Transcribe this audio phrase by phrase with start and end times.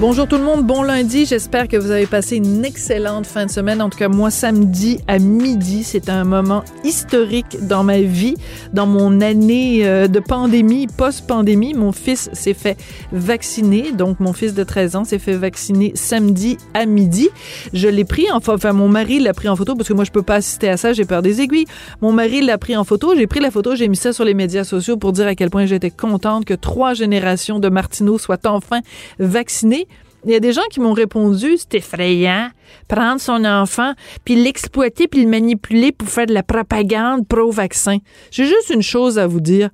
[0.00, 1.24] Bonjour tout le monde, bon lundi.
[1.24, 3.80] J'espère que vous avez passé une excellente fin de semaine.
[3.80, 8.34] En tout cas, moi, samedi à midi, c'est un moment historique dans ma vie,
[8.72, 11.74] dans mon année euh, de pandémie, post-pandémie.
[11.74, 12.76] Mon fils s'est fait
[13.12, 17.28] vacciner, donc mon fils de 13 ans s'est fait vacciner samedi à midi.
[17.72, 20.10] Je l'ai pris, en, enfin, mon mari l'a pris en photo parce que moi, je
[20.10, 21.66] peux pas assister à ça, j'ai peur des aiguilles.
[22.02, 23.14] Mon mari l'a pris en photo.
[23.16, 25.50] J'ai pris la photo, j'ai mis ça sur les médias sociaux pour dire à quel
[25.50, 28.80] point j'étais contente que trois générations de Martineau soient enfin
[29.20, 29.83] vaccinées.
[30.24, 32.48] Il y a des gens qui m'ont répondu, c'est effrayant,
[32.88, 33.92] prendre son enfant,
[34.24, 37.98] puis l'exploiter, puis le manipuler pour faire de la propagande pro-vaccin.
[38.30, 39.68] J'ai juste une chose à vous dire.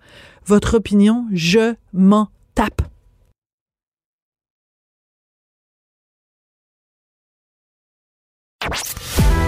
[0.47, 2.83] Votre opinion, je m'en tape.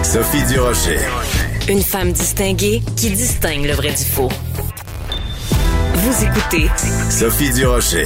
[0.03, 0.99] Sophie Durocher.
[1.67, 4.29] Une femme distinguée qui distingue le vrai du faux.
[5.95, 6.69] Vous écoutez
[7.09, 8.05] Sophie Durocher.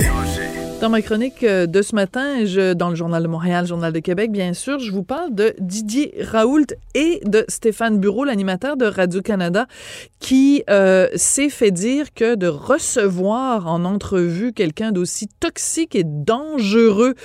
[0.80, 4.00] Dans ma chronique euh, de ce matin, je, dans le Journal de Montréal, Journal de
[4.00, 8.86] Québec, bien sûr, je vous parle de Didier Raoult et de Stéphane Bureau, l'animateur de
[8.86, 9.66] Radio-Canada,
[10.20, 17.16] qui euh, s'est fait dire que de recevoir en entrevue quelqu'un d'aussi toxique et dangereux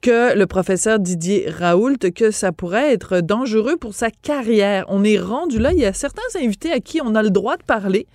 [0.00, 4.84] que le professeur Didier Raoult, que ça pourrait être dangereux pour sa carrière.
[4.88, 7.56] On est rendu là, il y a certains invités à qui on a le droit
[7.56, 8.08] de parler,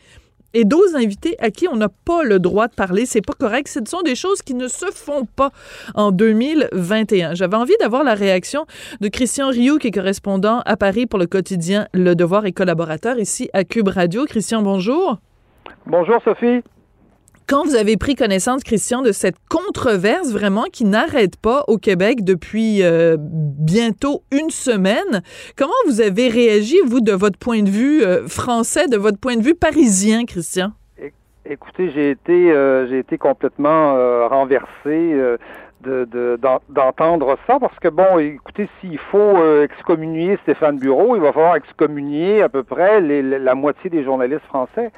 [0.54, 3.06] et d'autres invités à qui on n'a pas le droit de parler.
[3.06, 3.68] C'est pas correct.
[3.68, 5.52] Ce sont des choses qui ne se font pas
[5.96, 7.34] en 2021.
[7.34, 8.66] J'avais envie d'avoir la réaction
[9.00, 13.20] de Christian Rioux, qui est correspondant à Paris pour le quotidien Le Devoir et collaborateur
[13.20, 14.26] ici à Cube Radio.
[14.26, 15.18] Christian, bonjour.
[15.86, 16.62] Bonjour Sophie.
[17.52, 22.24] Quand vous avez pris connaissance, Christian, de cette controverse vraiment qui n'arrête pas au Québec
[22.24, 25.22] depuis euh, bientôt une semaine,
[25.58, 29.36] comment vous avez réagi, vous, de votre point de vue euh, français, de votre point
[29.36, 30.70] de vue parisien, Christian?
[31.44, 33.96] Écoutez, j'ai été, euh, été complètement
[34.30, 35.22] renversé
[35.84, 41.58] de, d'entendre ça parce que bon, écoutez, s'il faut excommunier Stéphane Bureau, il va falloir
[41.58, 44.94] excommunier à peu près la moitié des journalistes français.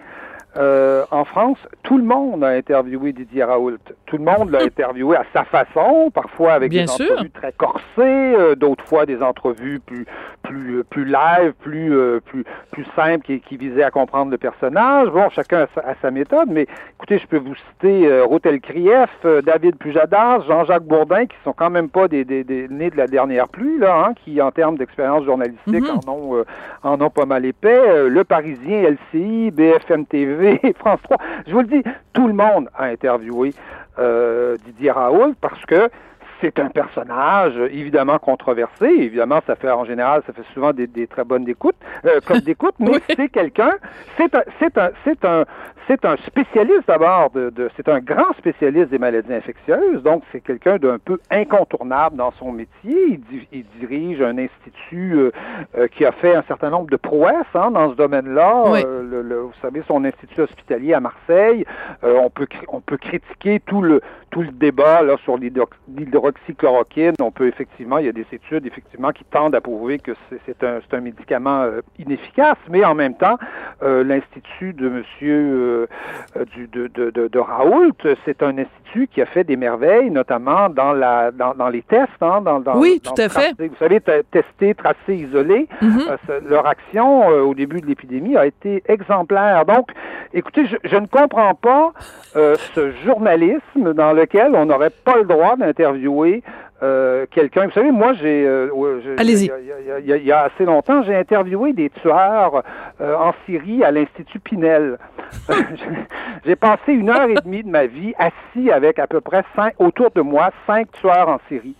[0.55, 3.79] Euh, en France, tout le monde a interviewé Didier Raoult.
[4.05, 8.55] Tout le monde l'a interviewé à sa façon, parfois avec des entrevues très corsées, euh,
[8.55, 10.05] d'autres fois des entrevues plus
[10.43, 11.91] plus euh, plus live, plus
[12.25, 15.09] plus plus simples qui, qui visaient à comprendre le personnage.
[15.09, 19.09] Bon, chacun a sa, méthode, mais écoutez, je peux vous citer euh, Rotel Krief,
[19.43, 23.07] David Pujadas, Jean-Jacques Bourdin, qui sont quand même pas des, des, des nés de la
[23.07, 25.99] dernière pluie, là, hein, qui en termes d'expérience journalistique Mhm.
[26.07, 26.45] en ont
[26.83, 28.09] en ont pas mal épais.
[28.09, 28.83] Le Parisien,
[29.13, 30.59] LCI, BFM TV.
[30.79, 31.17] France 3.
[31.47, 31.83] Je vous le dis,
[32.13, 33.53] tout le monde a interviewé
[33.99, 35.89] euh, Didier Raoult parce que
[36.43, 38.85] c'est un personnage évidemment controversé.
[38.85, 42.39] Évidemment, ça fait en général, ça fait souvent des, des très bonnes écoutes, euh, comme
[42.41, 43.71] d'écoute, mais c'est quelqu'un,
[44.17, 45.45] c'est un, c'est un, c'est un,
[45.87, 50.01] c'est un spécialiste d'abord de, de c'est un grand spécialiste des maladies infectieuses.
[50.03, 52.95] Donc, c'est quelqu'un d'un peu incontournable dans son métier.
[53.09, 55.31] Il, di- il dirige un institut euh,
[55.77, 58.63] euh, qui a fait un certain nombre de prouesses hein, dans ce domaine-là.
[58.67, 58.81] Oui.
[58.85, 61.65] Euh, le, le- vous savez, son institut hospitalier à Marseille.
[62.03, 64.01] On peut on peut critiquer tout le
[64.31, 67.13] tout le débat là sur l'hydro- l'hydroxychloroquine.
[67.21, 70.11] On peut effectivement, il y a des études effectivement qui tendent à prouver que
[70.45, 71.65] c'est un un médicament
[71.97, 73.37] inefficace, mais en même temps,
[73.81, 77.91] l'institut de Monsieur euh, du de, de, de, de Raoult,
[78.25, 82.21] c'est un institut qui a fait des merveilles, notamment dans la dans, dans les tests,
[82.21, 83.53] hein, dans, dans Oui, dans tout à fait.
[83.59, 85.67] Vous savez, te- tester, tracer, isoler.
[85.81, 85.99] Mhm.
[86.29, 89.65] Euh, leur action euh, au début de l'épidémie a été exemplaire.
[89.65, 89.89] Donc,
[90.33, 91.91] écoutez, je, je ne comprends pas
[92.35, 96.43] euh, ce journalisme dans lequel on n'aurait pas le droit d'interviewer
[96.83, 97.65] euh, quelqu'un.
[97.65, 98.69] Vous savez, moi, j'ai, euh,
[99.17, 99.45] Allez-y.
[99.45, 102.63] y y y il y a assez longtemps, j'ai interviewé des tueurs
[102.99, 104.97] euh, en Syrie à l'Institut Pinel.
[106.45, 109.73] j'ai passé une heure et demie de ma vie assis avec à peu près cinq,
[109.79, 111.75] autour de moi cinq tueurs en Syrie.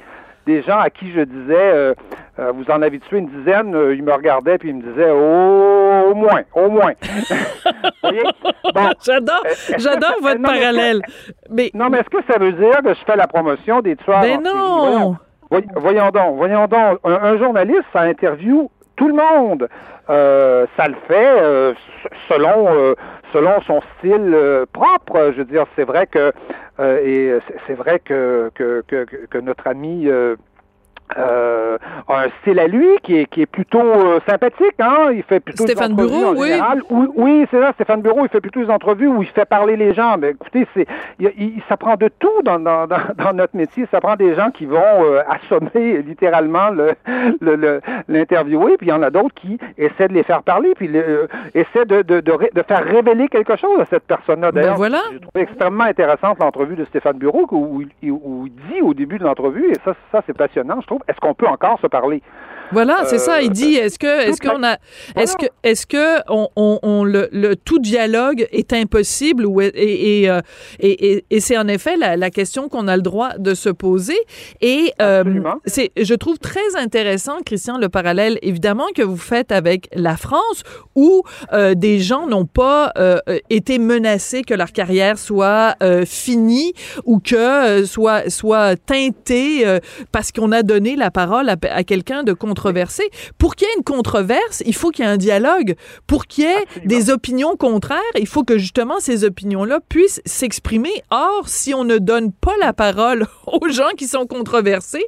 [0.45, 1.93] Des gens à qui je disais, euh,
[2.39, 5.09] euh, vous en avez tué une dizaine, euh, ils me regardaient puis ils me disaient,
[5.11, 6.91] oh, au moins, au moins.
[8.73, 9.43] Bon, J'adore,
[9.77, 11.01] j'adore votre non, mais- parallèle.
[11.49, 14.21] Mais, non, mais est-ce que ça veut dire que je fais la promotion des tueurs
[14.21, 14.55] ben en Syrie?
[14.55, 14.77] non!
[14.89, 15.17] Voyons.
[15.51, 16.99] Voy- Voyons donc, voyons donc.
[17.03, 19.67] Un, un journaliste, ça interviewe tout le monde.
[20.09, 21.73] Euh, ça le fait euh,
[22.27, 22.95] selon euh,
[23.33, 25.31] selon son style euh, propre.
[25.33, 26.31] Je veux dire, c'est vrai que
[26.79, 29.03] euh, et c'est- vrai que que, que,
[29.39, 30.07] notre ami
[31.17, 31.77] euh,
[32.09, 35.11] un style à lui qui est, qui est plutôt euh, sympathique, hein?
[35.13, 36.47] Il fait plutôt Stéphane des Bureau, en oui.
[36.49, 36.81] général.
[36.89, 39.75] Oui, oui, c'est ça, Stéphane Bureau, il fait plutôt des entrevues où il fait parler
[39.75, 40.17] les gens.
[40.17, 40.87] Mais écoutez, c'est,
[41.19, 43.85] il, il- ça prend de tout dans, dans, dans, notre métier.
[43.91, 46.93] Ça prend des gens qui vont euh, assommer littéralement le,
[47.41, 50.87] le, l'interviewer, puis il y en a d'autres qui essaient de les faire parler, puis
[50.87, 54.51] le- euh, essaient de, de, de, ré- de faire révéler quelque chose à cette personne-là.
[54.51, 54.99] Ben D'ailleurs, voilà.
[55.11, 59.17] j'ai trouvé extrêmement intéressante l'entrevue de Stéphane Bureau où, il- où il dit au début
[59.19, 62.21] de l'entrevue, et ça, ça c'est passionnant, je trouve, est-ce qu'on peut encore se parler?
[62.73, 63.41] Voilà, c'est ça.
[63.41, 64.77] Il Euh, dit est-ce que est-ce qu'on a
[65.15, 69.75] est-ce que est-ce que on, on, on- le, le tout dialogue est impossible ou est-
[69.75, 70.41] et et, euh,
[70.79, 73.69] et, et- et c'est en effet la, la question qu'on a le droit de se
[73.69, 74.17] poser
[74.61, 75.23] et euh,
[75.65, 80.63] c'est je trouve très intéressant Christian le parallèle évidemment que vous faites avec la France
[80.95, 83.17] où euh, des gens n'ont pas euh,
[83.49, 86.73] été menacés que leur carrière soit euh, finie
[87.05, 89.79] ou que euh, soit soit teintée euh,
[90.11, 92.33] parce qu'on a donné la parole à, à quelqu'un de
[92.63, 93.03] controversé.
[93.37, 95.75] Pour qu'il y ait une controverse, il faut qu'il y ait un dialogue.
[96.07, 96.87] Pour qu'il y ait Absolument.
[96.87, 100.91] des opinions contraires, il faut que justement ces opinions-là puissent s'exprimer.
[101.11, 105.05] Or, si on ne donne pas la parole aux gens qui sont controversés,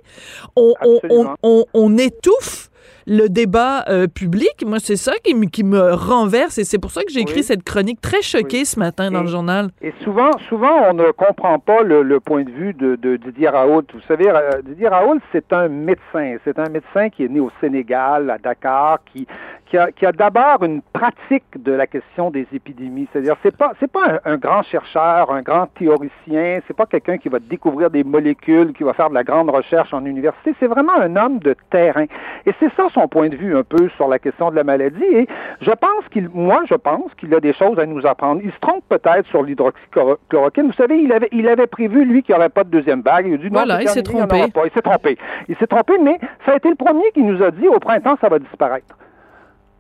[0.56, 1.36] on, on, on, Absolument.
[1.44, 2.70] on- on étouffe
[3.08, 4.64] le débat euh, public.
[4.66, 7.38] Moi, c'est ça qui, me- qui me renverse et c'est pour ça que j'ai écrit
[7.38, 7.44] Oui.
[7.44, 8.66] cette chronique très choquée Oui.
[8.66, 9.70] ce matin dans Et- le journal.
[9.82, 13.50] Et souvent, souvent, on ne comprend pas le, le point de vue de, de Didier
[13.50, 13.84] Raoult.
[13.94, 16.38] Vous savez, euh, Didier Raoult, c'est un médecin.
[16.44, 19.28] C'est un médecin qui est né au Sénégal, à Dakar, qui,
[19.76, 23.08] qui a, qui a d'abord une pratique de la question des épidémies.
[23.12, 26.60] C'est-à-dire, c'est pas, c'est pas un, un grand chercheur, un grand théoricien.
[26.66, 29.94] C'est pas quelqu'un qui va découvrir des molécules, qui va faire de la grande recherche
[29.94, 30.56] en université.
[30.60, 32.06] C'est vraiment un homme de terrain.
[32.46, 35.04] Et c'est ça son point de vue un peu sur la question de la maladie.
[35.04, 35.28] Et
[35.60, 38.42] je pense qu'il, moi, je pense qu'il a des choses à nous apprendre.
[38.44, 40.68] Il se trompe peut-être sur l'hydroxychloroquine.
[40.68, 43.28] Vous savez, il avait, il avait prévu, lui, qu'il n'y aurait pas de deuxième vague.
[43.28, 44.38] Il a dit, non, Voilà, il s'est trompé.
[44.38, 45.18] Il s'est trompé.
[45.50, 48.16] Il s'est trompé, mais ça a été le premier qui nous a dit, au printemps,
[48.22, 48.96] ça va disparaître.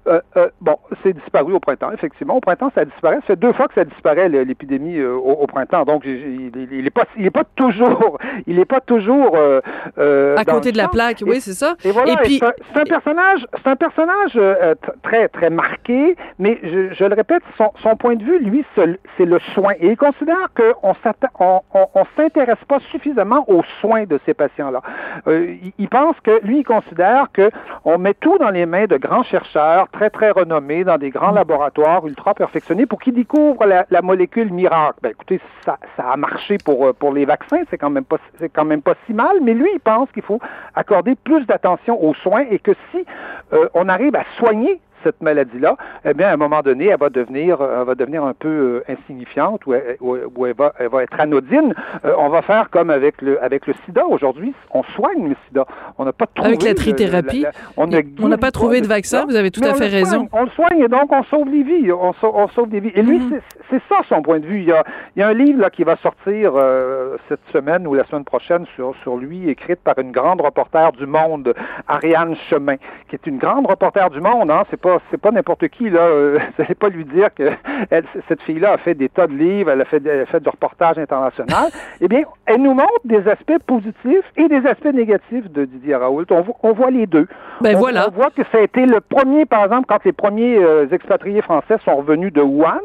[0.07, 2.35] Euh, euh, bon, c'est disparu au printemps, effectivement.
[2.35, 3.15] Au printemps, ça disparaît.
[3.17, 5.83] Ça fait deux fois que ça disparaît l'épidémie euh, au, au printemps.
[5.83, 9.61] Donc, il, il est pas, il est pas toujours, il est pas toujours euh,
[9.97, 11.75] euh, À côté de la plaque, Et- oui, c'est ça.
[11.83, 12.39] et voilà, Et puis-
[12.73, 17.41] c'est un- personnage, c'est un personnage euh, très très marqué, mais je, je le répète,
[17.57, 19.73] son, son point de vue, lui, c'est le soin.
[19.79, 20.93] Et il considère qu'on
[21.39, 24.81] on, on, on s'intéresse pas suffisamment aux soins de ces patients-là.
[25.27, 27.49] Euh, il, il pense que lui, il considère que
[27.85, 31.31] on met tout dans les mains de grands chercheurs très très renommés dans des grands
[31.31, 34.99] laboratoires ultra perfectionnés pour qu'ils découvrent la, molécule miracle.
[35.01, 38.17] Ben écoutez, ça, a marché pour euh, pour les vaccins, c'est quand même pas
[38.53, 40.39] quand même pas si mal, mais lui, il pense qu'il faut
[40.75, 43.05] accorder plus d'attention aux soins et que si
[43.53, 47.09] euh, on arrive à soigner cette maladie-là, eh bien, à un moment donné, elle va
[47.09, 50.89] devenir, euh, elle va devenir un peu euh, insignifiante ou, elle, ou- elle, va, elle
[50.89, 51.73] va être anodine.
[52.03, 54.03] Euh, on va faire comme avec le, avec le sida.
[54.07, 55.65] Aujourd'hui, on soigne le sida.
[55.99, 56.49] On n'a pas trouvé...
[56.49, 57.51] Avec la trithérapie, la-
[57.85, 59.91] la- on n'a pas trouvé de vaccin, sida, vous avez tout à fait soigne.
[59.93, 60.29] raison.
[60.33, 61.91] On le soigne et donc on sauve les vies.
[61.91, 62.91] On, on sauve des vies.
[62.95, 63.29] Et lui, Mhm.
[63.31, 64.59] c'est- c'est ça son point de vue.
[64.59, 64.83] Il y a,
[65.15, 68.23] il y a un livre là, qui va sortir euh, cette semaine ou la semaine
[68.25, 71.53] prochaine sur, sur lui, écrite par une grande reporter du Monde,
[71.87, 72.75] Ariane Chemin,
[73.09, 74.49] qui est une grande reporter du Monde.
[74.51, 74.63] Hein.
[74.69, 76.01] C'est pas c'est pas n'importe qui là.
[76.01, 77.51] Euh, Vous n'allez pas lui dire que
[77.89, 80.41] elle, cette fille-là a fait des tas de livres, elle a fait, elle a fait
[80.41, 81.69] du reportage international.
[82.01, 86.25] eh bien, elle nous montre des aspects positifs et des aspects négatifs de Didier Raoult.
[86.29, 87.27] On, vo- on voit les deux.
[87.61, 88.07] Ben on, voilà.
[88.09, 91.41] on voit que ça a été le premier, par exemple, quand les premiers euh, expatriés
[91.41, 92.79] français sont revenus de Wuhan,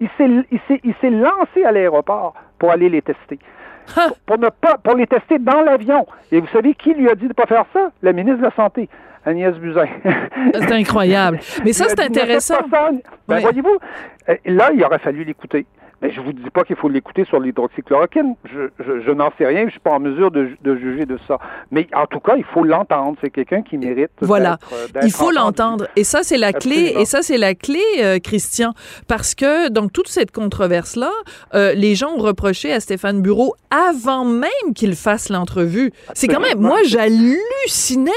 [0.00, 3.38] il s'est, lancé à l'aéroport pour aller les tester.
[3.94, 6.06] Pour, pour ne pas, pour les tester dans l'avion.
[6.30, 7.90] Et vous savez qui lui a dit de ne pas faire ça?
[8.02, 8.88] La ministre de la Santé,
[9.24, 9.86] Agnès Buzyn.
[10.54, 11.38] C'est incroyable.
[11.64, 12.58] Mais ça, c'est intéressant.
[12.68, 13.40] Ben, Ouais.
[13.40, 13.78] voyez-vous,
[14.28, 15.64] euh, là, il aurait fallu l'écouter.
[16.02, 18.34] Mais je vous dis pas qu'il faut l'écouter sur l'hydroxychloroquine.
[18.52, 21.16] Je, je, je n'en sais rien, je suis pas en mesure de, de juger de
[21.28, 21.38] ça.
[21.70, 23.16] Mais en tout cas, il faut l'entendre.
[23.22, 24.10] C'est quelqu'un qui mérite.
[24.20, 24.58] Voilà.
[25.02, 25.86] Il faut l'entendre.
[25.94, 26.94] Et ça, c'est la clé.
[26.98, 28.72] Et ça, c'est la clé, euh, Christian.
[29.06, 31.12] Parce que dans toute cette controverse-là,
[31.54, 35.92] euh, les gens ont reproché à Stéphane Bureau avant même qu'il fasse l'entrevue.
[36.14, 38.10] C'est quand même, moi, j'hallucinais.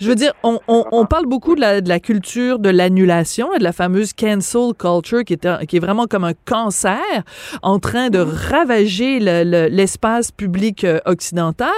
[0.00, 3.54] Je veux dire, on, on, on parle beaucoup de la, de la culture de l'annulation
[3.54, 7.21] et de la fameuse cancel culture qui est, qui est vraiment comme un cancer
[7.62, 11.70] en train de ravager le- le- l'espace public euh, occidental.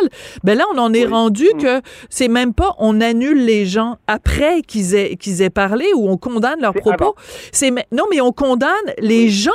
[0.42, 1.12] Ben là, on en est Oui.
[1.12, 1.62] rendu Mm.
[1.62, 6.08] que c'est même pas on annule les gens après qu'ils aient, qu'ils aient parlé ou
[6.08, 7.14] on condamne leurs propos.
[7.52, 9.50] C'est non, mais on condamne les gens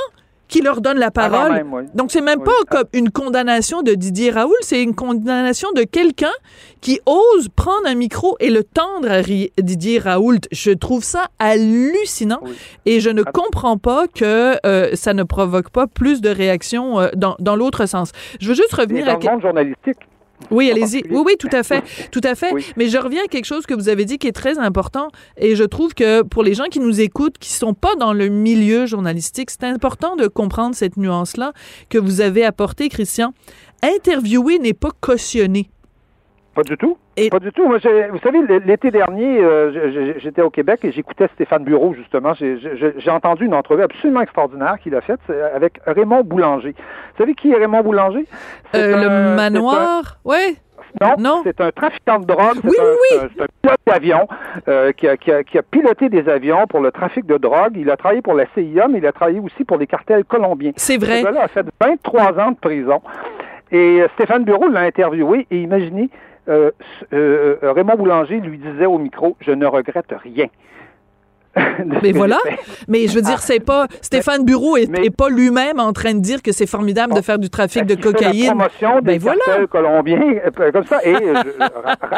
[0.49, 1.51] qui leur donnent la Avant parole.
[1.53, 1.83] même, oui.
[1.93, 2.45] Donc, c'est même Oui.
[2.45, 6.31] pas comme une condamnation de Didier Raoul, c'est une condamnation de quelqu'un
[6.81, 9.21] qui ose prendre un micro et le tendre à
[9.61, 10.39] Didier Raoult.
[10.51, 12.51] Je trouve ça hallucinant Oui.
[12.85, 13.31] et je ne Ah.
[13.31, 17.85] comprends pas que euh, ça ne provoque pas plus de réactions euh, dans, dans l'autre
[17.85, 18.11] sens.
[18.41, 19.19] Je veux juste revenir dans à...
[19.19, 19.97] le monde journalistique,
[20.51, 21.03] Oui, allez-y.
[21.09, 21.83] Oui, oui, tout à fait.
[22.11, 22.51] Tout à fait.
[22.77, 25.55] Mais je reviens à quelque chose que vous avez dit qui est très important et
[25.55, 28.85] je trouve que pour les gens qui nous écoutent, qui sont pas dans le milieu
[28.85, 31.53] journalistique, c'est important de comprendre cette nuance-là
[31.89, 33.33] que vous avez apportée, Christian.
[33.81, 35.69] Interviewer n'est pas cautionné.
[36.59, 36.97] Pas du tout.
[37.31, 37.65] Pas du tout.
[37.65, 37.77] Moi,
[38.11, 42.33] vous savez, l'été dernier, euh, j'étais au Québec et j'écoutais Stéphane Bureau, justement.
[42.33, 45.21] J'ai entendu une entrevue absolument extraordinaire qu'il a faite
[45.55, 46.71] avec Raymond Boulanger.
[46.71, 48.25] Vous savez qui est Raymond Boulanger?
[48.75, 50.17] Euh, le manoir?
[50.25, 50.57] Oui.
[51.17, 54.27] Non, c'est un trafiquant de drogue, c'est un, pilote d'avion
[54.67, 57.77] euh, qui, a, piloté des avions pour le trafic de drogue.
[57.77, 60.71] Il a travaillé pour la CIA, mais il a travaillé aussi pour les cartels colombiens.
[60.75, 61.21] C'est vrai.
[61.21, 63.01] Il a fait 23 ans de prison.
[63.71, 66.09] Et Stéphane Bureau l'a interviewé et imaginez,
[66.49, 66.71] euh,
[67.13, 70.47] euh, Raymond Boulanger lui disait au micro, je ne regrette rien.
[72.03, 72.37] mais voilà.
[72.87, 76.41] Mais je veux dire, c'est pas Stéphane Bureau est, pas lui-même en train de dire
[76.41, 78.45] que c'est formidable de faire du trafic de cocaïne.
[78.45, 79.67] La promotion des ben voilà.
[79.67, 80.99] colombiens euh, comme ça.
[81.03, 81.15] Et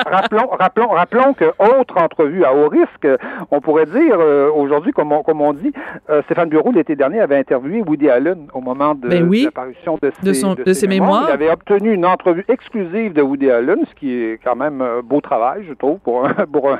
[0.05, 3.07] rappelons, rappelons, rappelons que autre entrevue à haut risque,
[3.49, 4.19] on pourrait dire
[4.55, 5.71] aujourd'hui, comme on, comme on dit,
[6.25, 10.73] Stéphane Bureau l'été dernier avait interviewé Woody Allen au moment de, ben l'apparition de, de,
[10.73, 11.25] ses, mémoires.
[11.29, 15.01] Il avait obtenu une entrevue exclusive de Woody Allen, ce qui est quand même un
[15.01, 16.77] beau travail, je trouve, pour pour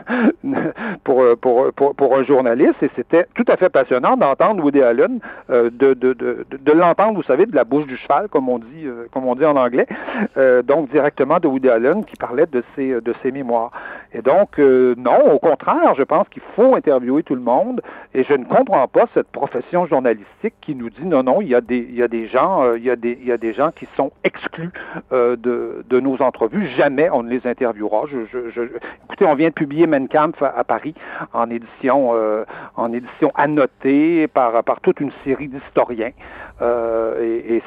[1.03, 5.19] pour, pour, pour, pour un et c'était tout à fait passionnant d'entendre Woody Allen,
[5.49, 8.85] euh, de, de, de, l'entendre, vous savez, de la bouche du cheval, comme on dit,
[8.85, 9.87] euh, comme on dit en anglais,
[10.37, 13.71] euh, donc directement de Woody Allen qui parlait de ses, de ses mémoires.
[14.13, 17.81] Et donc, non, au contraire, je pense qu'il faut interviewer tout le monde
[18.13, 21.55] et je ne comprends pas cette profession journalistique qui nous dit non, non, il y
[21.55, 23.53] a des, il y a des gens, il, y a des, il y a des
[23.53, 24.71] gens qui sont exclus
[25.11, 26.67] de, de nos entrevues.
[26.75, 28.03] Jamais on ne les interviewera.
[28.11, 28.61] Je, je,
[29.05, 30.93] écoutez, on vient de publier Menkampf à, à Paris
[31.31, 32.11] en édition
[32.75, 36.11] en édition annotée par, par toute une série d'historiens.
[36.61, 37.61] Euh, et,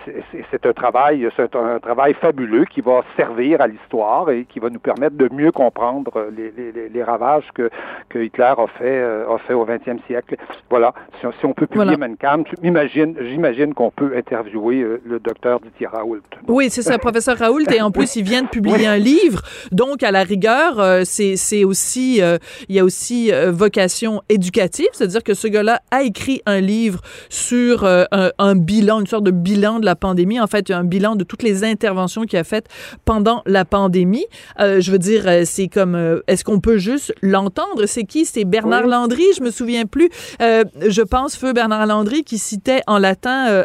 [0.50, 4.70] c'est un travail, c'est un travail fabuleux qui va servir à l'histoire et qui va
[4.70, 7.70] nous permettre de mieux comprendre les, les, les ravages que,
[8.08, 10.36] que Hitler a fait, euh, a fait au 20e siècle.
[10.70, 10.94] Voilà.
[11.20, 12.38] Si, si on peut publier voilà.
[12.62, 16.22] j'imagine, j'imagine qu'on peut interviewer le docteur Didier Raoult.
[16.48, 17.70] Oui, c'est ça, professeur Raoult.
[17.74, 19.42] Et en plus, il vient de publier un livre.
[19.72, 22.20] Donc, à la rigueur, c'est aussi,
[22.68, 27.84] il y a aussi vocation éducative c'est-à-dire que ce gars-là a écrit un livre sur
[27.84, 28.04] euh,
[28.38, 31.42] un, bilan, une sorte de bilan de la pandémie, en fait, un bilan de toutes
[31.42, 32.68] les interventions qu'il a faites
[33.04, 34.26] pendant la pandémie.
[34.60, 37.86] Euh, je veux dire, euh, c'est comme, est-ce qu'on peut juste l'entendre?
[37.86, 38.24] C'est qui?
[38.24, 40.10] C'est Bernard Landry, je me souviens plus.
[40.40, 43.64] je pense, feu Bernard Landry, qui citait en latin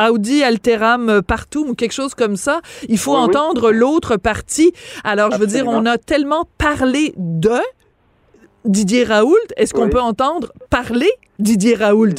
[0.00, 2.60] Audi alteram partout ou quelque chose comme ça.
[2.88, 4.72] Il faut entendre l'autre partie.
[5.04, 7.58] Alors, je veux dire, on a tellement parlé de
[8.68, 11.08] Didier Raoult, est-ce qu'on peut entendre parler
[11.38, 12.08] Didier Raoult?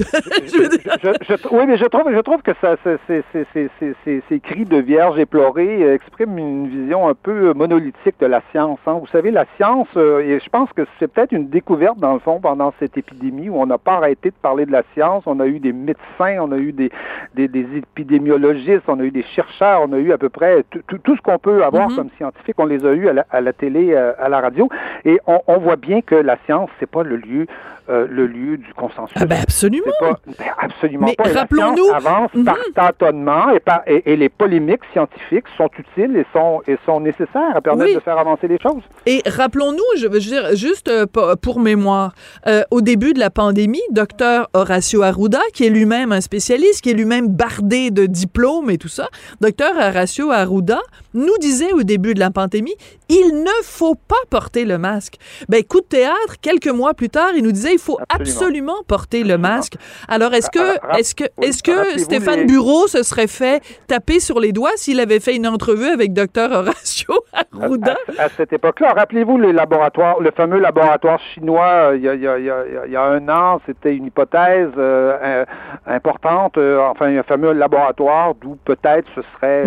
[1.51, 6.37] oui, mais je trouve, je trouve que ça, ces cris de vierge éplorée euh, expriment
[6.39, 8.79] une vision un peu monolithique de la science.
[8.87, 8.93] Hein.
[8.93, 12.19] Vous savez, la science, euh, et je pense que c'est peut-être une découverte dans le
[12.19, 15.23] fond pendant cette épidémie où on n'a pas arrêté de parler de la science.
[15.27, 16.89] On a eu des médecins, on a eu des,
[17.35, 21.21] des, épidémiologistes, on a eu des chercheurs, on a eu à peu près tout ce
[21.21, 21.95] qu'on peut avoir mm-hmm.
[21.95, 22.55] comme scientifique.
[22.57, 24.69] On les a eu à la, télé, euh, à la radio,
[25.05, 27.47] et on, on voit bien que la science, c'est pas le lieu
[27.89, 29.15] euh, le lieu du consensus.
[29.19, 29.91] Ah ben absolument.
[29.99, 31.89] Pas, ben absolument Mais rappelons-nous.
[31.91, 32.73] avance par mhm.
[32.75, 37.61] tâtonnement et, par, et, les polémiques scientifiques sont utiles et sont, et sont nécessaires à
[37.61, 38.83] permettre de faire avancer les choses.
[39.05, 41.05] Et rappelons-nous, je veux dire, juste euh,
[41.41, 42.13] pour mémoire,
[42.47, 46.91] euh, au début de la pandémie, docteur Horacio Arruda, qui est lui-même un spécialiste, qui
[46.91, 49.07] est lui-même bardé de diplômes et tout ça,
[49.41, 50.79] docteur Horacio Arruda
[51.15, 52.75] nous disait au début de la pandémie,
[53.09, 55.15] il ne faut pas porter le masque.
[55.47, 59.23] Ben, coup de théâtre, quelques mois plus tard, il nous disait, il faut absolument, porter
[59.23, 59.75] le masque.
[60.07, 64.51] Alors, est-ce que, est-ce que, est-ce que Stéphane Bureau se serait fait taper sur les
[64.51, 67.95] doigts s'il avait fait une entrevue avec Dr Horacio Arruda?
[68.17, 72.21] À, cette époque-là, rappelez-vous les laboratoires, le fameux laboratoire chinois, euh, il y a, il
[72.21, 75.45] y a, il y a un an, c'était une hypothèse euh,
[75.87, 79.65] importante, euh, enfin, un fameux laboratoire d'où peut-être ce serait,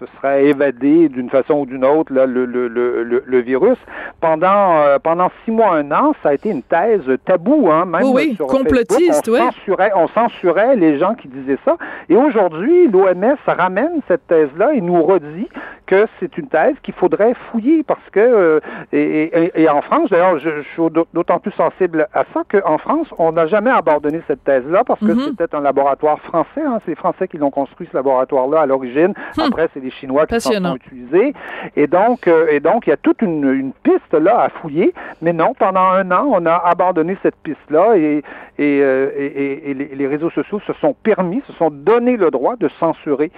[0.00, 3.78] ce serait évadé d'une façon ou d'une autre là, le, le, le, le, virus.
[4.20, 7.02] Pendant, pendant six mois, un an, ça a été une thèse
[7.70, 11.76] Hein, même oui, complotiste, on, censurait, on censurait les gens qui disaient ça.
[12.08, 15.48] Et aujourd'hui, l'OMS ramène cette thèse-là et nous redit
[15.86, 18.60] que c'est une thèse qu'il faudrait fouiller parce que, euh,
[18.92, 20.82] et, en France, d'ailleurs, je, suis
[21.12, 25.06] d'autant plus sensible à ça qu'en France, on n'a jamais abandonné cette thèse-là parce que
[25.06, 25.36] mm-hmm.
[25.38, 26.62] c'était un laboratoire français.
[26.64, 29.14] Hein, c'est les Français qui l'ont construit, ce laboratoire-là, à l'origine.
[29.36, 29.42] Hmm.
[29.42, 31.34] Après, c'est les Chinois qui s'en sont utilisés.
[31.76, 34.94] Et donc, euh, et donc, il y a toute une, une piste là à fouiller.
[35.22, 38.22] Mais non, pendant un an, on a abandonné cette piste-là et,
[38.60, 42.68] euh, et, et, les, réseaux sociaux se sont permis, se sont donné le droit de
[42.78, 43.32] censurer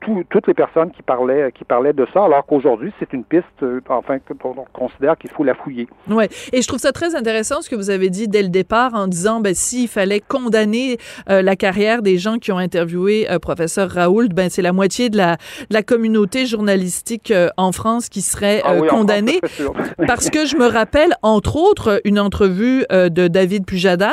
[0.00, 3.44] toutes les personnes qui parlaient qui parlait de ça, alors qu'aujourd'hui, c'est une piste,
[3.88, 5.88] enfin, qu'on considère qu'il faut la fouiller.
[6.08, 6.28] Ouais.
[6.52, 9.08] Et je trouve ça très intéressant ce que vous avez dit dès le départ en
[9.08, 14.48] disant, ben, s'il fallait condamner la carrière des gens qui ont interviewé professeur Raoult, ben,
[14.48, 19.40] c'est la moitié de la, de la communauté journalistique en France qui serait ah condamnée.
[20.06, 23.66] parce que je me rappelle, entre autres, une entrevue de David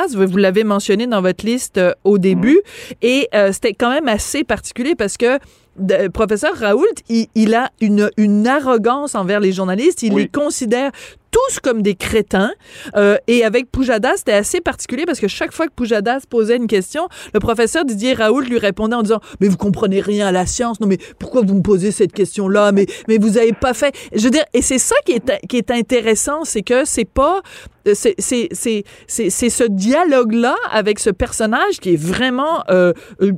[0.06, 2.96] Pujadas, vous l'avez mentionné dans votre liste au début, mhm.
[3.02, 5.38] et c'était quand même assez particulier parce que
[5.76, 10.02] de, professeur Raoult, il, a une, une, arrogance envers les journalistes.
[10.02, 10.90] Il les considère
[11.32, 12.52] tous comme des crétins.
[12.94, 16.68] Euh, et avec Poujadas, c'était assez particulier parce que chaque fois que Poujadas posait une
[16.68, 20.46] question, le professeur Didier Raoult lui répondait en disant Mais vous comprenez rien à la
[20.46, 20.78] science.
[20.78, 22.70] Non, mais pourquoi vous me posez cette question-là?
[22.70, 23.94] Mais, mais vous avez pas fait.
[24.14, 27.42] Je veux dire, et c'est ça qui est, qui est intéressant, c'est que c'est pas.
[27.84, 32.62] C'est ce dialogue-là avec ce personnage qui est vraiment.
[32.70, 33.32] Euh, euh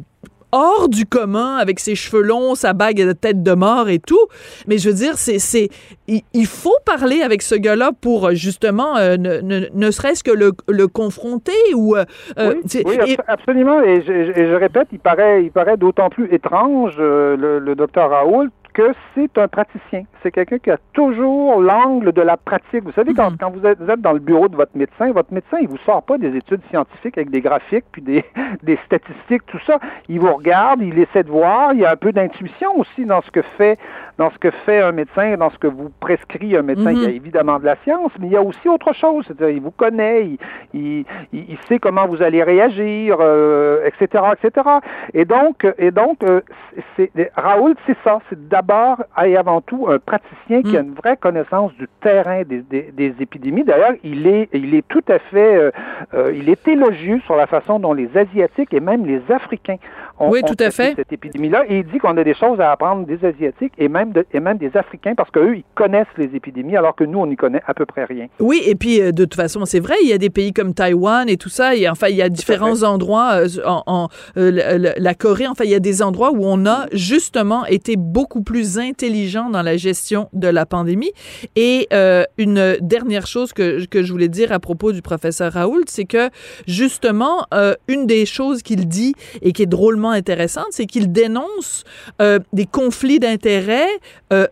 [0.55, 4.27] hors du commun avec ses cheveux longs, sa bague de tête de mort et tout.
[4.69, 5.69] Mais je veux dire, c'est, c'est,
[6.07, 10.53] il, faut parler avec ce gars-là pour euh, justement euh, ne, ne, serait-ce que le,
[10.69, 11.97] le confronter ou.
[11.97, 12.05] Euh,
[12.87, 13.83] oui, absolument.
[13.83, 18.51] Et je, je, répète, il paraît, il paraît d'autant plus étrange le, le docteur Raoult
[18.75, 20.03] que c'est un praticien.
[20.23, 22.83] C'est quelqu'un qui a toujours l'angle de la pratique.
[22.85, 23.37] Vous savez, quand, mhm.
[23.39, 26.19] quand vous, êtes, dans le bureau de votre médecin, votre médecin, il vous sort pas
[26.19, 28.25] des études scientifiques avec des graphiques puis des,
[28.63, 29.79] des statistiques, tout ça.
[30.09, 31.73] Il vous regarde, il essaie de voir.
[31.73, 33.79] Il y a un peu d'intuition aussi dans ce que fait
[34.19, 36.93] dans ce que fait un médecin, dans ce que vous prescrit un médecin.
[36.93, 37.17] Il y a mhm.
[37.17, 39.25] évidemment de la science, mais il y a aussi autre chose.
[39.27, 40.37] C'est-à-dire, il vous connaît,
[40.73, 44.69] il, il, sait comment vous allez réagir, etc., euh, etc.
[45.15, 46.41] Et donc, et donc, euh,
[46.97, 48.21] c'est Raoul, c'est ça.
[48.29, 50.87] C'est d'abord et avant tout un praticien qui a mm.
[50.87, 53.65] une vraie connaissance du terrain des, des, épidémies.
[53.65, 55.71] D'ailleurs, il est, il est tout à fait, euh,
[56.15, 59.77] euh, il est élogieux sur la façon dont les Asiatiques et même les Africains
[60.19, 60.95] ont, oui, tout à fait.
[60.97, 61.65] cette épidémie-là.
[61.69, 64.59] Et il dit qu'on a des choses à apprendre des Asiatiques et même, et même
[64.59, 67.75] des Africains parce qu'eux, ils connaissent les épidémies alors que nous, on n'y connaît à
[67.75, 68.27] peu près rien.
[68.41, 70.75] Oui, et puis euh, de toute façon, c'est vrai, il y a des pays comme
[70.75, 71.75] Taïwan et tout ça.
[71.75, 75.47] Et, enfin, il y a différents endroits en, la Corée.
[75.47, 79.63] Enfin, il y a des endroits où on a justement été beaucoup plus intelligent dans
[79.63, 81.13] la gestion de la pandémie.
[81.57, 85.85] Et euh, une dernière chose que, que je voulais dire à propos du professeur Raoult,
[85.87, 86.31] c'est que
[86.67, 91.85] justement, euh, une des choses qu'il dit et qui est drôlement intéressante, c'est qu'il dénonce
[92.21, 93.89] euh, des conflits d'intérêts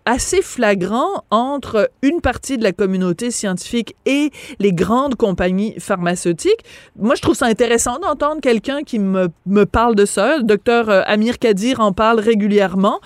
[0.04, 6.60] assez flagrants entre une partie de la communauté scientifique et les grandes compagnies pharmaceutiques.
[6.96, 10.36] Moi, je trouve ça intéressant d'entendre quelqu'un qui me, me parle de ça.
[10.36, 13.00] Le docteur Amir Kadir en parle régulièrement.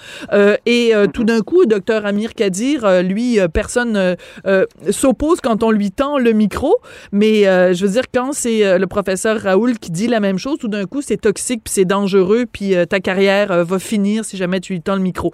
[0.67, 5.71] et tout d'un coup, docteur Amir Kadir, euh, lui, euh, personne euh, s'oppose quand on
[5.71, 6.77] lui tend le micro,
[7.13, 10.69] mais je veux dire, quand c'est le professeur Raoul qui dit la même chose, tout
[10.69, 14.73] d'un coup, c'est toxique, puis c'est dangereux, puis ta carrière va finir si jamais tu
[14.75, 15.33] lui tends le micro.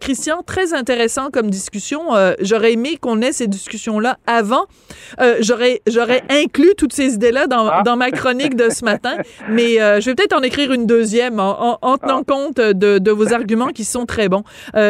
[0.00, 2.02] Christian, très intéressant comme discussion.
[2.40, 4.66] J'aurais aimé qu'on ait ces discussions-là avant.
[5.40, 7.82] J'aurais j'aurais inclus toutes ces idées-là dans, ah.
[7.84, 9.16] dans, ma chronique de ce matin,
[9.48, 12.32] mais je vais peut-être en écrire une deuxième en, en, tenant ah.
[12.32, 14.44] compte de, de, vos arguments qui sont très bons.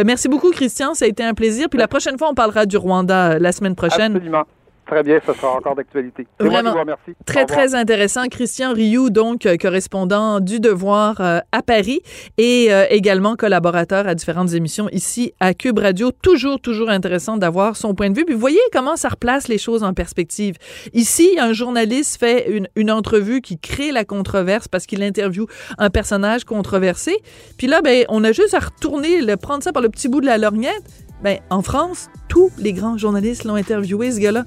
[0.04, 0.94] Merci beaucoup, Christian.
[0.94, 1.68] Ça a été un plaisir.
[1.68, 4.16] Puis la prochaine fois, on parlera du Rwanda euh, la semaine prochaine.
[4.16, 4.44] Absolument.
[4.92, 6.26] Très bien, ça sera encore d'actualité.
[6.38, 7.16] Vraiment, merci.
[7.24, 8.26] très, très intéressant.
[8.30, 12.02] Christian Rioux, donc, euh, correspondant du Devoir euh, à Paris
[12.36, 16.10] et également collaborateur à différentes émissions ici à Cube Radio.
[16.12, 18.26] Toujours, toujours intéressant d'avoir son point de vue.
[18.26, 20.56] Puis vous voyez comment ça replace les choses en perspective.
[20.92, 25.46] Ici, un journaliste fait une, une entrevue qui crée la controverse parce qu'il interviewe
[25.78, 27.16] un personnage controversé.
[27.56, 30.20] Puis là, ben, on a juste à retourner, le, prendre ça par le petit bout
[30.20, 30.82] de la lorgnette
[31.22, 34.44] ben, en France, tous les grands journalistes l'ont interviewé, ce gars-là.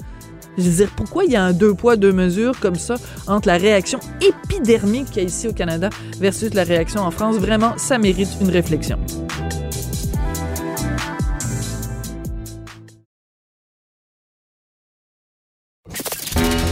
[0.57, 2.95] Je veux dire, pourquoi il y a un deux poids, deux mesures comme ça
[3.27, 5.89] entre la réaction épidermique qu'il y a ici au Canada
[6.19, 7.35] versus la réaction en France?
[7.37, 8.97] Vraiment, ça mérite une réflexion.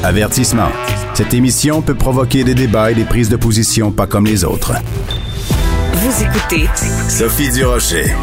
[0.04, 0.69] Avertissement.
[1.13, 4.74] Cette émission peut provoquer des débats et des prises de position pas comme les autres.
[5.93, 6.67] Vous écoutez
[7.08, 8.13] Sophie Durocher.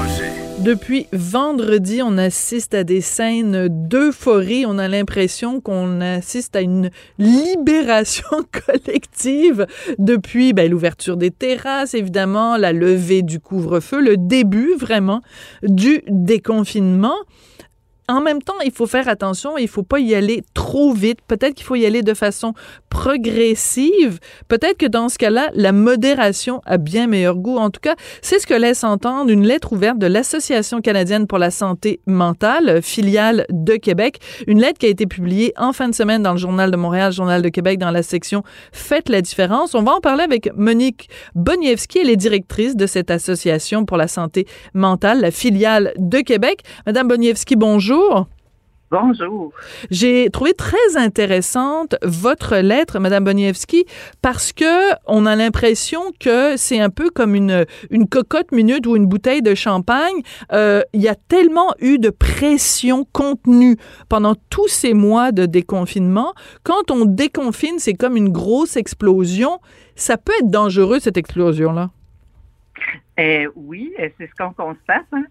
[0.61, 4.67] Depuis vendredi, on assiste à des scènes d'euphorie.
[4.67, 8.29] On a l'impression qu'on assiste à une libération
[8.67, 9.67] collective
[9.99, 15.23] depuis ben, l'ouverture des terrasses, évidemment, la levée du couvre-feu, le début vraiment
[15.63, 17.17] du déconfinement
[18.11, 21.21] en même temps, il faut faire attention, il faut pas y aller trop vite.
[21.27, 22.55] Peut-être qu'il faut y aller de façon
[22.89, 24.19] progressive.
[24.49, 27.57] Peut-être que dans ce cas-là, la modération a bien meilleur goût.
[27.57, 31.39] En tout cas, c'est ce que laisse entendre une lettre ouverte de l'Association canadienne pour
[31.39, 34.19] la santé mentale, filiale de Québec.
[34.47, 37.13] Une lettre qui a été publiée en fin de semaine dans le Journal de Montréal,
[37.13, 38.43] Journal de Québec, dans la section
[38.73, 39.75] Faites la différence.
[39.75, 41.99] On va en parler avec Monique Boniewski.
[41.99, 46.63] Elle est directrice de cette association pour la santé mentale, la filiale de Québec.
[46.87, 48.00] Madame Boniewski, bonjour.
[48.91, 49.53] Bonjour.
[49.93, 53.85] J'ai trouvé très intéressante votre lettre, Madame Boniewski,
[54.21, 58.97] parce que on a l'impression que c'est un peu comme une, une cocotte minute ou
[58.97, 60.23] une bouteille de champagne.
[60.53, 63.77] Euh, il y a tellement eu de pression contenue
[64.09, 66.35] pendant tous ces mois de déconfinement.
[66.65, 69.61] Quand on déconfine, c'est comme une grosse explosion.
[69.95, 71.91] Ça peut être dangereux, cette explosion-là.
[73.21, 75.07] Euh, oui, c'est ce qu'on constate.
[75.13, 75.27] Hein.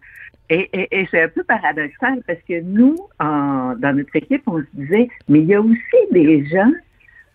[0.52, 5.40] Et, c'est un peu paradoxal parce que nous, dans notre équipe, on se disait, mais
[5.40, 6.72] il y a aussi des gens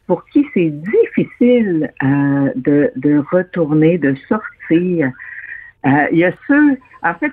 [0.06, 5.12] pour qui c'est difficile euh, de, retourner, de sortir.
[5.86, 7.32] Euh, il y a ceux, en fait,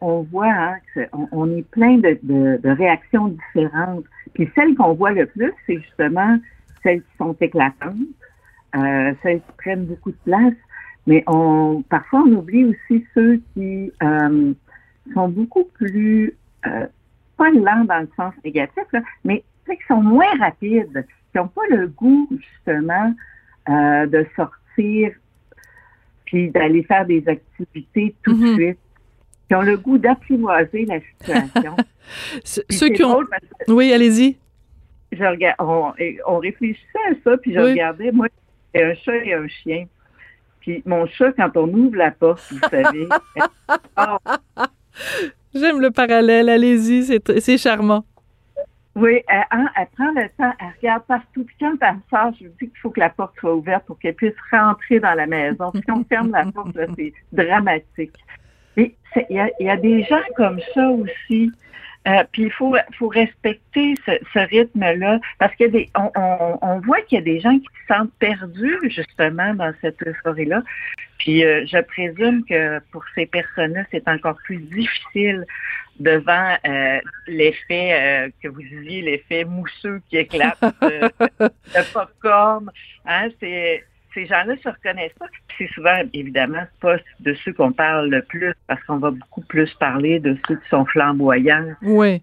[0.00, 0.76] on, voit hein,
[1.20, 4.04] qu'on est plein de, réactions différentes.
[4.34, 6.38] Puis celles qu'on voit le plus, c'est justement
[6.82, 7.94] celles qui sont éclatantes,
[8.76, 10.54] euh, celles qui prennent beaucoup de place.
[11.06, 13.92] Mais on, parfois, on oublie aussi ceux qui
[15.14, 16.36] sont beaucoup plus,
[16.66, 16.86] euh,
[17.36, 18.84] pas lents dans le sens négatif,
[19.24, 23.14] mais qui sont moins rapides, qui n'ont pas le goût, justement,
[23.68, 25.12] euh, de sortir
[26.32, 28.54] puis d'aller faire des activités tout de mm-hmm.
[28.54, 28.78] suite,
[29.48, 31.76] qui ont le goût d'apprivoiser la situation.
[32.44, 33.20] Ceux qui ont...
[33.68, 34.38] Oui, allez-y.
[35.12, 35.92] Je on,
[36.26, 38.28] on, réfléchissait à ça, puis je regardais, moi,
[38.74, 39.84] j'ai un chat et un chien.
[40.60, 43.06] Puis mon chat, quand on ouvre la porte, vous savez,
[45.54, 48.04] J'aime le parallèle, allez-y, c'est charmant.
[48.94, 51.44] Oui, elle, hein, elle, prend le temps, elle regarde partout.
[51.44, 53.98] Puis quand elle sort, je lui dis qu'il faut que la porte soit ouverte pour
[53.98, 55.72] qu'elle puisse rentrer dans la maison.
[55.74, 58.12] Si on ferme la porte, c'est dramatique.
[58.76, 58.94] Mais
[59.30, 61.50] il y, a, des gens comme ça aussi.
[62.06, 62.74] Euh, puis il faut,
[63.08, 67.66] respecter ce, rythme-là parce des, on, on, on voit qu'il y a des gens qui
[67.66, 70.62] se sentent perdus justement dans cette euphorie-là.
[71.22, 75.46] Puis euh, je présume que pour ces personnes-là, c'est encore plus difficile
[76.00, 82.68] devant euh, l'effet euh, que vous disiez, l'effet mousseux qui éclate de popcorn.
[83.06, 85.26] Hein, c'est ces gens-là se reconnaissent pas.
[85.56, 89.72] c'est souvent, évidemment, pas de ceux qu'on parle le plus, parce qu'on va beaucoup plus
[89.74, 91.72] parler de ceux qui sont flamboyants.
[91.82, 92.20] Oui.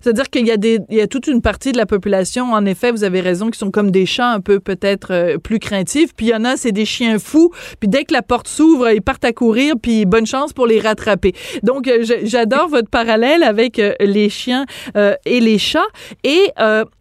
[0.00, 2.64] C'est-à-dire qu'il y a des, il y a toute une partie de la population, en
[2.66, 6.14] effet, vous avez raison, qui sont comme des chats un peu peut-être euh, plus craintifs.
[6.14, 7.50] Puis il y en a, c'est des chiens fous.
[7.80, 9.74] Puis dès que la porte s'ouvre, ils partent à courir.
[9.80, 11.34] Puis bonne chance pour les rattraper.
[11.62, 14.66] Donc euh, j'adore votre parallèle avec euh, les chiens
[15.24, 15.80] et les chats.
[16.24, 16.50] Et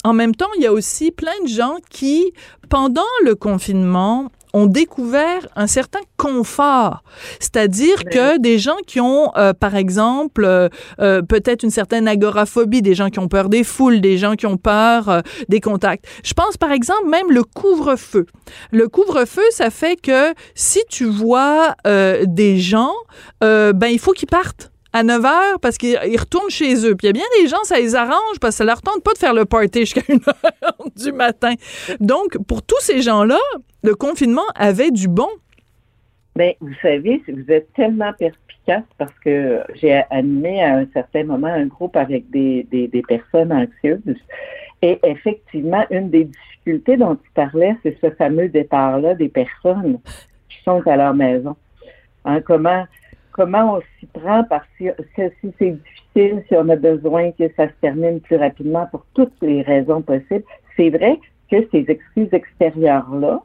[0.03, 2.31] en même temps, il y a aussi plein de gens qui,
[2.69, 7.03] pendant le confinement, ont découvert un certain confort.
[7.39, 12.81] C'est-à-dire que des gens qui ont, euh, par exemple, euh, euh, peut-être une certaine agoraphobie,
[12.81, 16.05] des gens qui ont peur des foules, des gens qui ont peur des contacts.
[16.23, 18.25] Je pense, par exemple, même le couvre-feu.
[18.71, 22.93] Le couvre-feu, ça fait que si tu vois des gens,
[23.41, 26.95] ben il faut qu'ils partent à 9 h parce qu'ils retournent chez eux.
[26.95, 29.03] Puis il y a bien des gens, ça les arrange parce que ça leur tente
[29.03, 31.53] pas de faire le party jusqu'à 1 h du matin.
[31.99, 33.39] Donc, pour tous ces gens-là,
[33.83, 35.29] le confinement avait du bon.
[36.35, 41.47] Bien, vous savez, vous êtes tellement perspicace parce que j'ai animé à un certain moment
[41.47, 43.99] un groupe avec des, des, personnes anxieuses.
[44.81, 49.99] Et effectivement, une des difficultés dont tu parlais, c'est ce fameux départ-là des personnes
[50.49, 51.55] qui sont à leur maison.
[52.23, 52.85] Hein, comment
[53.31, 57.67] comment on s'y prend parce que si c'est difficile, si on a besoin que ça
[57.67, 60.43] se termine plus rapidement pour toutes les raisons possibles,
[60.75, 63.41] c'est vrai que ces excuses extérieures-là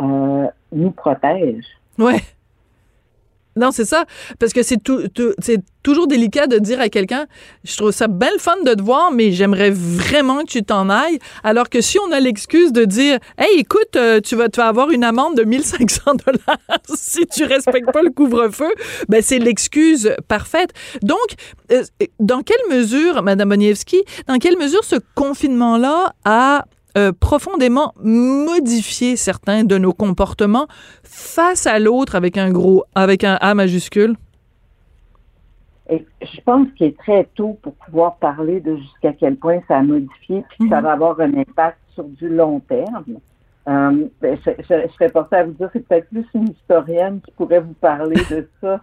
[0.00, 1.76] euh, nous protègent.
[1.98, 2.20] Ouais.
[3.60, 4.04] Non, c'est ça.
[4.38, 4.82] Parce que c'est
[5.82, 7.26] toujours délicat de dire à quelqu'un,
[7.64, 11.18] je trouve ça belle fun de te voir, mais j'aimerais vraiment que tu t'en ailles.
[11.44, 14.68] Alors que si on a l'excuse de dire, hey, écoute, euh, tu vas, tu vas
[14.68, 16.58] avoir une amende de 1500 dollars
[16.94, 18.70] si tu respectes pas le couvre-feu,
[19.08, 20.70] ben c'est l'excuse parfaite.
[21.02, 21.18] Donc,
[21.70, 21.82] euh,
[22.18, 26.64] dans quelle mesure, Madame Boniewski, dans quelle mesure ce confinement-là a
[26.96, 30.66] euh, profondément modifié certains de nos comportements
[31.02, 34.16] face à l'autre avec un gros, avec un A majuscule?
[35.90, 39.78] Et je pense qu'il est très tôt pour pouvoir parler de jusqu'à quel point ça
[39.78, 40.82] a modifié, puis ça mhm.
[40.84, 43.18] va avoir un impact sur du long terme.
[43.68, 47.60] Euh, ben, je, serais portée à vous dire, c'est peut-être plus une historienne qui pourrait
[47.60, 48.80] vous parler de ça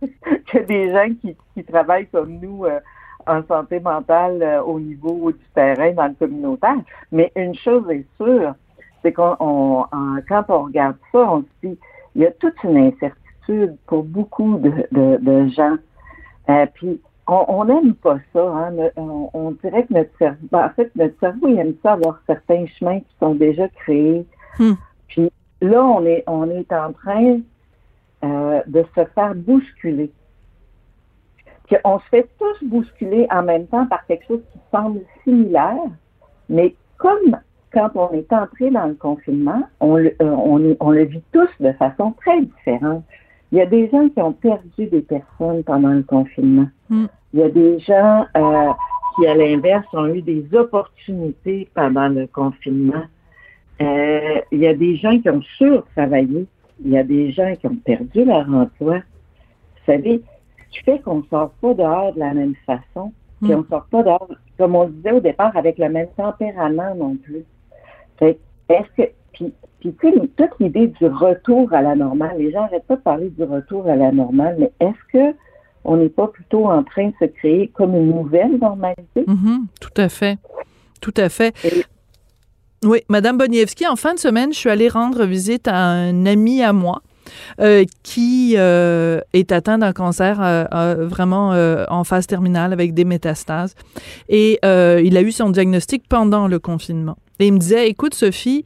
[0.00, 2.80] que des gens qui, travaillent comme nous euh,
[3.28, 6.76] en santé mentale euh, au niveau du terrain dans le communautaire.
[7.12, 8.54] Mais une chose est sûre,
[9.02, 9.84] c'est qu'on on,
[10.28, 11.78] quand on regarde ça, on se dit
[12.14, 15.76] il y a toute une incertitude pour beaucoup de, de, de gens.
[16.50, 18.40] Euh, puis on n'aime pas ça.
[18.40, 18.72] Hein?
[18.96, 22.20] On, on, dirait que notre cerveau, ben, en fait, notre cerveau il aime ça avoir
[22.26, 24.24] certains chemins qui sont déjà créés.
[24.58, 24.72] Hmm.
[25.08, 27.40] Puis là, on est on est en train
[28.24, 30.10] euh, de se faire bousculer.
[31.84, 35.76] On se fait tous bousculer en même temps par quelque chose qui semble similaire,
[36.48, 37.36] mais comme
[37.72, 41.48] quand on est entré dans le confinement, on le, euh, on, on le vit tous
[41.60, 43.04] de façon très différente.
[43.52, 46.68] Il y a des gens qui ont perdu des personnes pendant le confinement.
[46.88, 47.06] Mm.
[47.32, 48.72] Il y a des gens euh,
[49.14, 53.04] qui, à l'inverse, ont eu des opportunités pendant le confinement.
[53.80, 56.46] Euh, il y a des gens qui ont surtravaillé.
[56.84, 58.96] Il y a des gens qui ont perdu leur emploi.
[58.96, 60.22] Vous savez,
[60.70, 63.66] ce qui fait qu'on ne sort pas dehors de la même façon, puis on ne
[63.66, 64.28] sort pas dehors,
[64.58, 67.44] comme on disait au départ, avec le même tempérament non plus.
[68.20, 72.62] Est-ce que, puis, puis tu sais, toute l'idée du retour à la normale, les gens
[72.62, 75.36] n'arrêtent pas de parler du retour à la normale, mais est-ce que
[75.84, 79.22] on n'est pas plutôt en train de se créer comme une nouvelle normalité?
[79.22, 79.66] Mm-hmm.
[79.80, 80.38] tout à fait.
[81.00, 81.54] Tout à fait.
[82.84, 86.62] oui, Madame Boniewski, en fin de semaine, je suis allée rendre visite à un ami
[86.62, 87.02] à moi
[87.60, 91.50] euh, qui euh, est atteint d'un cancer euh, vraiment
[91.88, 93.74] en phase terminale avec des métastases.
[94.28, 97.16] Et il a eu son diagnostic pendant le confinement.
[97.40, 98.64] Et il me disait, écoute Sophie,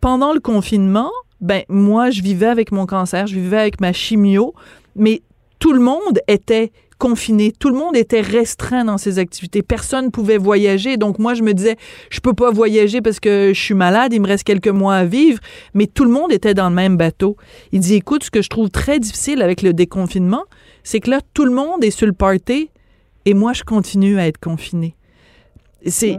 [0.00, 4.54] pendant le confinement, ben moi je vivais avec mon cancer, je vivais avec ma chimio,
[4.96, 5.22] mais
[5.58, 7.52] tout le monde était confiné.
[7.52, 9.62] Tout le monde était restreint dans ses activités.
[9.62, 10.96] Personne ne pouvait voyager.
[10.96, 11.76] Donc moi, je me disais,
[12.10, 15.04] je peux pas voyager parce que je suis malade, il me reste quelques mois à
[15.04, 15.38] vivre.
[15.74, 17.36] Mais tout le monde était dans le même bateau.
[17.72, 20.44] Il dit, écoute, ce que je trouve très difficile avec le déconfinement,
[20.82, 22.70] c'est que là, tout le monde est sur le party
[23.24, 24.94] et moi, je continue à être confiné.
[25.86, 26.18] C'est,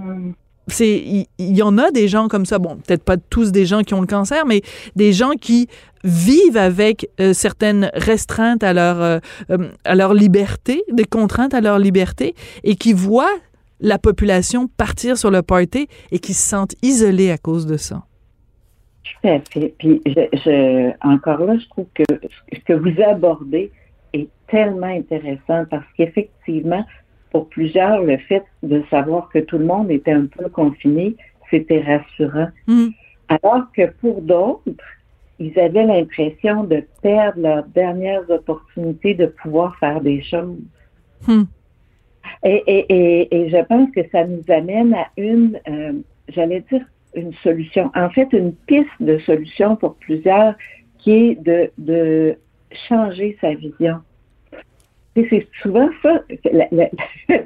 [0.73, 3.82] c'est il y, en a des gens comme ça bon peut-être pas tous des gens
[3.82, 4.62] qui ont le cancer mais
[4.95, 5.67] des gens qui
[6.03, 11.62] vivent avec euh, certaines restreintes à leur euh, euh, à leur liberté des contraintes à
[11.62, 13.38] leur liberté et qui voient
[13.82, 18.03] la population partir sur le party et qui se sentent isolés à cause de ça.
[19.03, 19.73] Tout à fait.
[19.77, 20.01] Puis
[21.01, 22.03] encore là, je trouve que
[22.53, 23.71] ce que vous abordez
[24.13, 26.86] est tellement intéressant parce qu'effectivement,
[27.32, 31.15] pour plusieurs, le fait de savoir que tout le monde était un peu confiné,
[31.50, 32.50] c'était rassurant.
[32.68, 32.88] Mm.
[33.28, 34.70] Alors que pour d'autres,
[35.39, 40.58] ils avaient l'impression de perdre leurs dernières opportunités de pouvoir faire des choses.
[41.28, 41.44] Mm.
[42.44, 45.94] Et, et, et, je pense que ça nous amène à une, euh,
[46.28, 47.92] j'allais dire, une solution.
[47.96, 50.54] En fait, une piste de solution pour plusieurs
[51.00, 52.38] qui est de, de
[52.88, 54.02] changer sa vision
[55.15, 56.89] c'est souvent ça, la,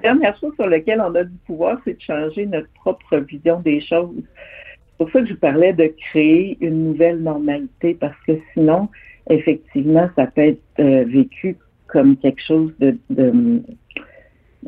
[0.01, 3.81] dernière chose sur laquelle on a du pouvoir, c'est de changer notre propre vision des
[3.81, 4.15] choses.
[4.17, 8.89] C'est pour ça que je parlais de créer une nouvelle normalité, parce que sinon,
[9.29, 12.97] effectivement, ça peut être euh, vécu comme quelque chose de,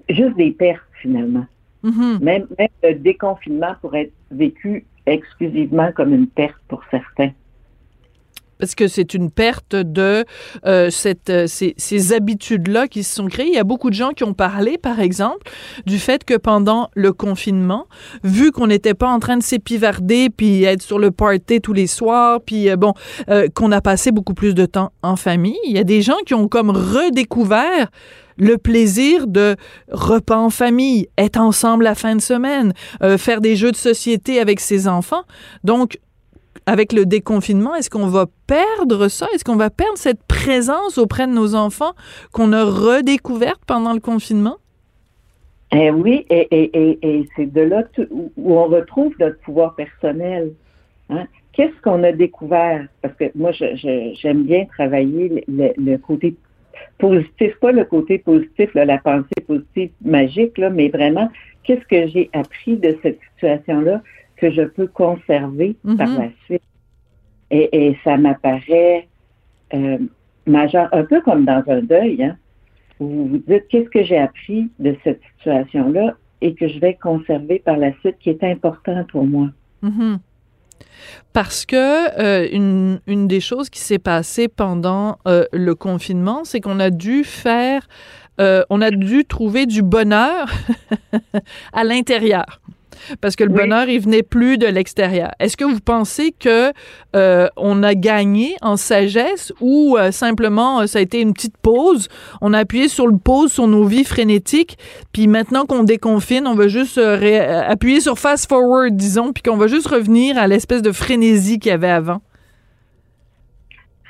[0.09, 1.45] juste des pertes finalement.
[1.83, 2.23] Mm-hmm.
[2.23, 7.29] même, même le déconfinement pourrait être vécu exclusivement comme une perte pour certains
[8.59, 10.25] parce que c'est une perte de
[10.65, 13.47] euh, cette, euh, ces, ces habitudes-là qui se sont créées.
[13.47, 15.51] Il y a beaucoup de gens qui ont parlé, par exemple,
[15.85, 17.87] du fait que pendant le confinement,
[18.23, 21.87] vu qu'on n'était pas en train de s'épivarder puis être sur le party tous les
[21.87, 22.93] soirs, puis euh, bon,
[23.53, 26.33] qu'on a passé beaucoup plus de temps en famille, il y a des gens qui
[26.33, 27.89] ont comme redécouvert
[28.37, 29.55] le plaisir de
[29.89, 32.73] repas en famille, être ensemble la fin de semaine,
[33.17, 35.23] faire des jeux de société avec ses enfants.
[35.63, 35.97] Donc,
[36.65, 39.27] avec le déconfinement, est-ce qu'on va perdre ça?
[39.33, 41.93] Est-ce qu'on va perdre cette présence auprès de nos enfants
[42.31, 44.57] qu'on a redécouverte pendant le confinement?
[45.71, 47.83] Eh oui, et, c'est de là
[48.37, 50.53] où on retrouve notre pouvoir personnel.
[51.09, 51.25] Hein?
[51.53, 52.87] Qu'est-ce qu'on a découvert?
[53.01, 56.35] Parce que moi, j'aime bien travailler le, côté
[56.97, 61.29] positif, pas le côté positif, la pensée positive magique, là, mais vraiment,
[61.63, 64.01] qu'est-ce que j'ai appris de cette situation-là?
[64.37, 66.17] Que je peux conserver par Mhm.
[66.19, 66.61] la suite.
[67.51, 69.07] Et, et ça m'apparaît
[69.73, 69.97] euh,
[70.45, 72.37] majeur, un peu comme dans un deuil, hein,
[72.99, 76.95] où vous vous dites qu'est-ce que j'ai appris de cette situation-là et que je vais
[76.95, 79.49] conserver par la suite qui est important pour moi?
[79.81, 80.19] Mhm.
[81.33, 86.61] Parce que euh, une, une des choses qui s'est passée pendant euh, le confinement, c'est
[86.61, 87.87] qu'on a dû faire,
[88.39, 90.47] euh, on a dû trouver du bonheur
[91.73, 92.61] à l'intérieur.
[93.21, 95.31] Parce que le bonheur, il venait plus de l'extérieur.
[95.39, 96.71] Est-ce que vous pensez que
[97.15, 101.57] euh, on a gagné en sagesse ou euh, simplement euh, ça a été une petite
[101.57, 102.07] pause?
[102.41, 104.77] On a appuyé sur le pause sur nos vies frénétiques,
[105.13, 109.67] puis maintenant qu'on déconfine, on va juste appuyer sur fast forward, disons, puis qu'on va
[109.67, 112.21] juste revenir à l'espèce de frénésie qu'il y avait avant?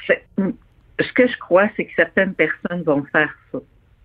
[0.08, 3.60] Ce que je crois, c'est que certaines personnes vont faire ça.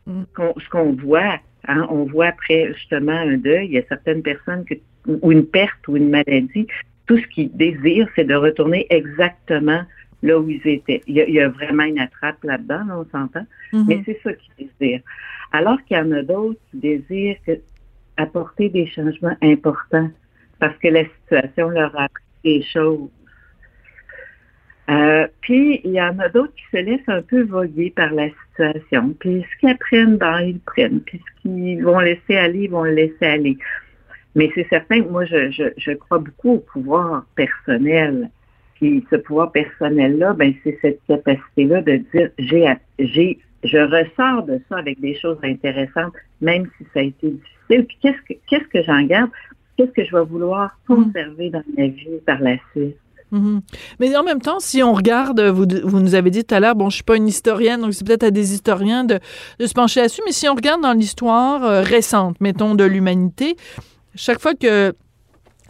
[0.07, 0.23] Mm.
[0.37, 4.64] Ce qu'on voit, hein, on voit après justement un deuil, il y a certaines personnes
[4.64, 4.75] que,
[5.07, 6.66] ou une perte ou une maladie,
[7.07, 9.83] tout ce qu'ils désirent, c'est de retourner exactement
[10.23, 11.03] là où ils étaient.
[11.07, 13.85] Il y a, vraiment une attrape là-dedans, on s'entend, mm-hmm.
[13.88, 15.03] mais c'est ça qu'ils désirent.
[15.53, 17.37] Alors qu'il y en a d'autres qui désirent
[18.16, 20.11] apporter des changements importants
[20.59, 23.09] parce que la situation leur a appris des choses
[24.90, 28.29] euh, puis, il y en a d'autres qui se laissent un peu voguer par la
[28.29, 29.14] situation.
[29.20, 31.00] Puis, ce qu'ils apprennent, ben, ils prennent.
[31.00, 33.57] Puis, ce qu'ils vont laisser aller, ils vont le laisser aller.
[34.35, 38.31] Mais c'est certain que moi, je, je, je, crois beaucoup au pouvoir personnel.
[38.74, 42.66] Puis, ce pouvoir personnel-là, ben, c'est cette capacité-là de dire, j'ai,
[42.98, 47.87] j'ai, je ressors de ça avec des choses intéressantes, même si ça a été difficile.
[47.87, 49.31] Puis, qu'est-ce que, qu'est-ce que j'en garde?
[49.76, 52.96] Qu'est-ce que je vais vouloir conserver dans ma vie par la suite?
[53.31, 53.61] Mhm.
[53.99, 56.75] Mais en même temps, si on regarde, vous, vous nous avez dit tout à l'heure,
[56.75, 59.21] bon, je suis pas une historienne, donc c'est peut-être à des historiens de,
[59.59, 63.57] de, se pencher là-dessus, mais si on regarde dans l'histoire euh, récente, mettons, de l'humanité,
[64.14, 64.95] chaque fois que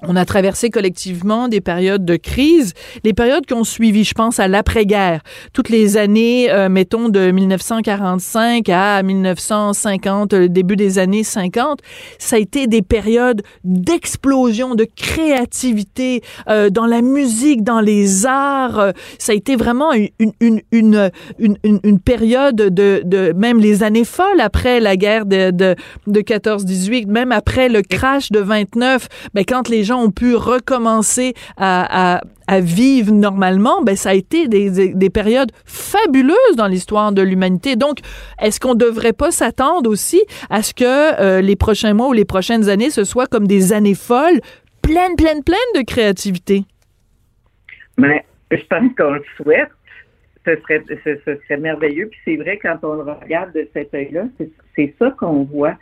[0.07, 2.73] on a traversé collectivement des périodes de crise,
[3.05, 5.21] les périodes qui ont suivi, je pense à l'après-guerre,
[5.53, 11.81] toutes les années, euh, mettons, de 1945 à 1950, le début des années 50,
[12.19, 18.79] ça a été des périodes d'explosion, de créativité euh, dans la musique, dans les arts.
[18.79, 23.83] Euh, ça a été vraiment une, une, une, une, une période de, de, même les
[23.83, 25.75] années folles après la guerre de, de,
[26.07, 31.35] de 14-18, même après le crash de 29, ben, quand les gens ont pu recommencer
[31.57, 32.21] à,
[32.61, 37.77] vivre normalement, ben ça a été des, périodes fabuleuses dans l'histoire de l'humanité.
[37.77, 37.99] Donc,
[38.43, 42.13] est-ce qu'on ne devrait pas s'attendre aussi à ce que euh, les prochains mois ou
[42.13, 44.41] les prochaines années, ce soit comme des années folles,
[44.83, 46.65] pleines, pleines, pleines de créativité?
[47.97, 49.71] Mais je pense qu'on le souhaite.
[50.47, 52.09] Ce serait, ce, serait merveilleux.
[52.09, 54.25] Puis c'est vrai, quand on le regarde de cet œil-là,
[54.75, 55.77] c'est ça qu'on voit.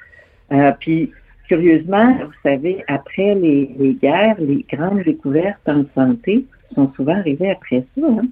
[0.50, 1.12] Euh, puis
[1.48, 7.84] curieusement, vous savez, après les, guerres, les grandes découvertes en santé sont souvent arrivées après
[7.96, 8.06] ça.
[8.06, 8.28] Hein.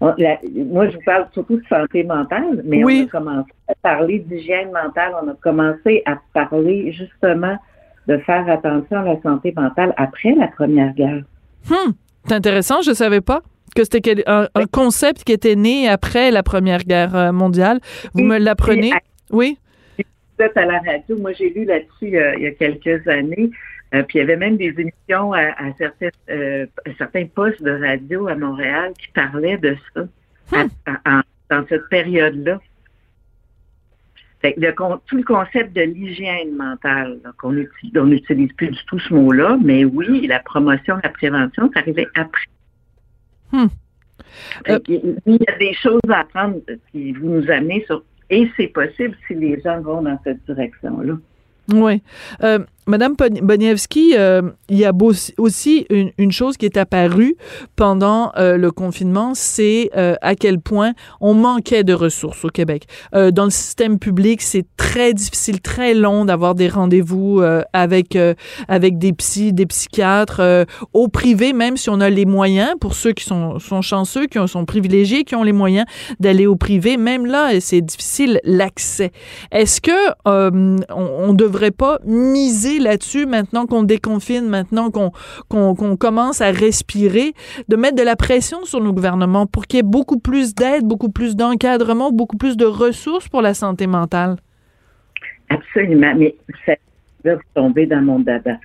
[0.00, 4.72] moi, je vous parle surtout de santé mentale, mais on a commencé à parler d'hygiène
[4.72, 5.12] mentale.
[5.22, 7.56] On a commencé à parler justement
[8.06, 11.22] de faire attention à la santé mentale après la Première Guerre.
[11.70, 11.92] Hum,
[12.24, 13.42] c'est intéressant, je ne savais pas
[13.76, 17.80] que c'était un, concept qui était né après la Première Guerre euh, mondiale.
[18.14, 18.92] Vous me l'apprenez?
[19.30, 19.58] Oui
[20.40, 21.18] à la radio.
[21.18, 23.50] Moi, j'ai lu là-dessus euh, il y a quelques années.
[23.94, 25.54] Euh, puis il y avait même des émissions à,
[26.30, 26.66] euh,
[26.98, 30.02] certains, postes de radio à Montréal qui parlaient de ça
[30.52, 30.68] hmm.
[31.50, 32.60] dans cette période-là.
[34.42, 40.26] tout le concept de l'hygiène mentale, qu'on n'utilise plus du tout ce mot-là, mais oui,
[40.26, 42.46] la promotion, la prévention, ça arrivait après.
[43.52, 43.68] Hmm.
[44.66, 46.60] il y a des choses à apprendre
[46.92, 51.14] qui vous nous amenez sur et c'est possible si les gens vont dans cette direction-là.
[51.72, 52.02] Oui.
[52.42, 54.92] Euh, Madame Boniewski, euh, il y a
[55.36, 57.36] aussi une, chose qui est apparue
[57.76, 62.86] pendant euh, le confinement, c'est euh, à quel point on manquait de ressources au Québec.
[63.12, 67.42] dans le système public, c'est très difficile, très long d'avoir des rendez-vous
[67.74, 68.16] avec
[68.68, 70.66] avec des psys, des psychiatres.
[70.94, 74.38] au privé, même si on a les moyens, pour ceux qui sont, sont chanceux, qui
[74.48, 75.86] sont privilégiés, qui ont les moyens
[76.20, 79.12] d'aller au privé, même là, c'est difficile l'accès.
[79.52, 79.92] Est-ce que
[80.24, 87.32] on, on devrait pas miser là-dessus maintenant qu'on déconfine, maintenant qu'on commence à respirer,
[87.68, 90.84] de mettre de la pression sur nos gouvernements pour qu'il y ait beaucoup plus d'aide,
[90.84, 94.36] beaucoup plus d'encadrement, beaucoup plus de ressources pour la santé mentale?
[95.48, 96.34] Absolument, mais
[96.66, 96.74] ça
[97.24, 98.58] va tomber dans mon dada.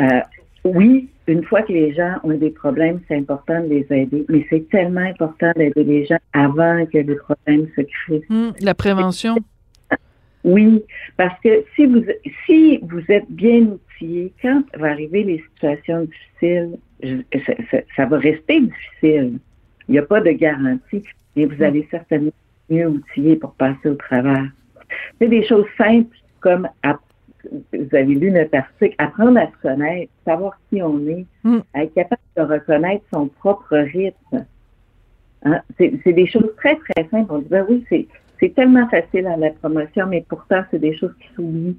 [0.00, 0.20] Euh,
[0.64, 4.46] oui, une fois que les gens ont des problèmes, c'est important de les aider, mais
[4.50, 8.24] c'est tellement important d'aider les gens avant que les problèmes se créent.
[8.30, 9.36] Hum, la prévention.
[10.44, 10.84] Oui,
[11.16, 12.04] parce que si vous
[12.44, 16.78] si vous êtes bien outillé, quand va arriver les situations difficiles,
[17.96, 19.38] ça, va rester difficile.
[19.88, 21.02] Il n'y a pas de garantie,
[21.34, 22.32] mais vous allez certainement
[22.68, 24.48] mieux outillé pour passer au travers.
[25.18, 26.68] C'est des choses simples comme
[27.72, 31.58] vous avez lu notre article, apprendre à se connaître, savoir qui on est, mm.
[31.74, 34.46] être capable de reconnaître son propre rythme.
[35.44, 35.60] Hein?
[35.78, 37.32] C'est des choses très, très simples.
[37.32, 38.06] On dit, ben oui, c'est
[38.40, 41.76] c'est tellement facile à la promotion, mais pourtant, c'est des choses qui s'oublient.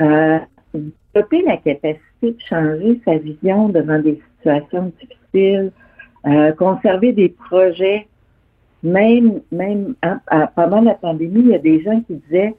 [0.00, 0.38] Euh,
[0.74, 5.72] développer la capacité de changer sa vision devant des situations difficiles,
[6.26, 8.06] euh, conserver des projets.
[8.82, 10.20] Même, même hein,
[10.54, 12.54] pendant la pandémie, il y a des gens qui disaient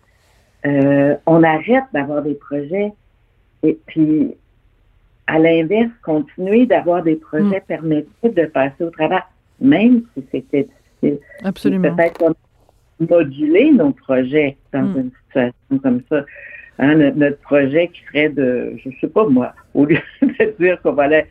[0.65, 2.91] euh, on arrête d'avoir des projets
[3.63, 4.35] et puis
[5.27, 7.67] à l'inverse, continuer d'avoir des projets mm.
[7.67, 9.21] permettait de passer au travail,
[9.61, 10.67] même si c'était
[11.01, 11.19] difficile.
[11.43, 11.95] Absolument.
[11.95, 12.19] Peut-être
[12.99, 14.99] moduler nos projets dans mm.
[14.99, 16.25] une situation comme ça.
[16.79, 20.93] Hein, notre, projet qui serait de, je sais pas moi, au lieu de dire qu'on
[20.93, 21.25] va aller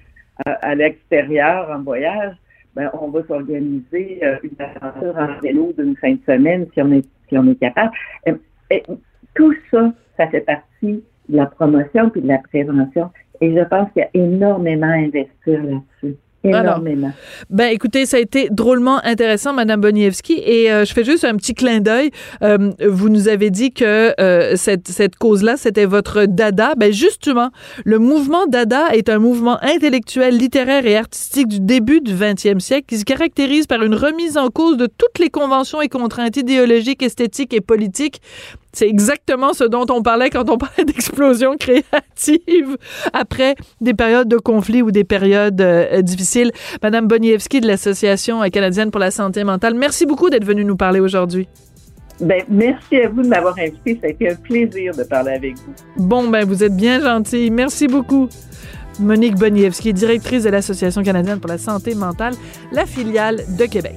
[0.45, 2.35] à, l'extérieur en voyage,
[2.77, 6.93] ben, on va s'organiser euh, une aventure en vélo d'une fin de semaine si on
[6.93, 7.93] est, si on est capable.
[8.71, 8.83] Et,
[9.35, 13.11] tout ça, ça fait partie de la promotion puis de la prévention.
[13.41, 16.17] Et je pense qu'il y a énormément à investir là-dessus.
[16.45, 17.13] Énormément.
[17.51, 21.35] ben écoutez, ça a été drôlement intéressant, Madame Boniewski, et euh, je fais juste un
[21.37, 22.11] petit clin d'œil.
[22.43, 26.75] Euh, vous nous avez dit que euh, cette, cette cause-là, c'était votre dada.
[26.77, 27.51] Ben justement,
[27.85, 32.87] le mouvement dada est un mouvement intellectuel, littéraire et artistique du début du 20e siècle
[32.87, 37.03] qui se caractérise par une remise en cause de toutes les conventions et contraintes idéologiques,
[37.03, 38.21] esthétiques et politiques
[38.73, 42.77] c'est exactement ce dont on parlait quand on parlait d'explosion créative
[43.13, 46.53] après des périodes de conflit ou des périodes euh, difficiles.
[46.83, 51.01] Madame Boniewski de l'Association canadienne pour la santé mentale, merci beaucoup d'être venue nous parler
[51.01, 51.49] aujourd'hui.
[52.21, 53.97] Ben, merci à vous de m'avoir invité.
[54.01, 55.73] Ça a été un plaisir de parler avec vous.
[55.97, 57.51] Bon, ben, vous êtes bien gentil.
[57.51, 58.29] Merci beaucoup.
[58.99, 62.35] Monique Boniewski, directrice de l'Association canadienne pour la santé mentale,
[62.73, 63.97] la filiale de Québec.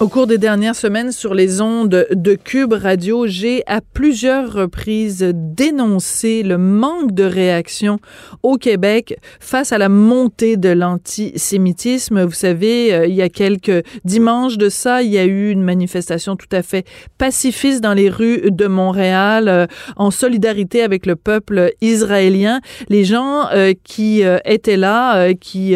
[0.00, 5.28] Au cours des dernières semaines sur les ondes de Cube Radio, j'ai à plusieurs reprises
[5.34, 7.98] dénoncé le manque de réaction
[8.44, 12.22] au Québec face à la montée de l'antisémitisme.
[12.22, 15.64] Vous savez, euh, il y a quelques dimanches de ça, il y a eu une
[15.64, 16.86] manifestation tout à fait
[17.18, 22.60] pacifiste dans les rues de Montréal euh, en solidarité avec le peuple israélien.
[22.88, 25.74] Les gens euh, qui étaient là, qui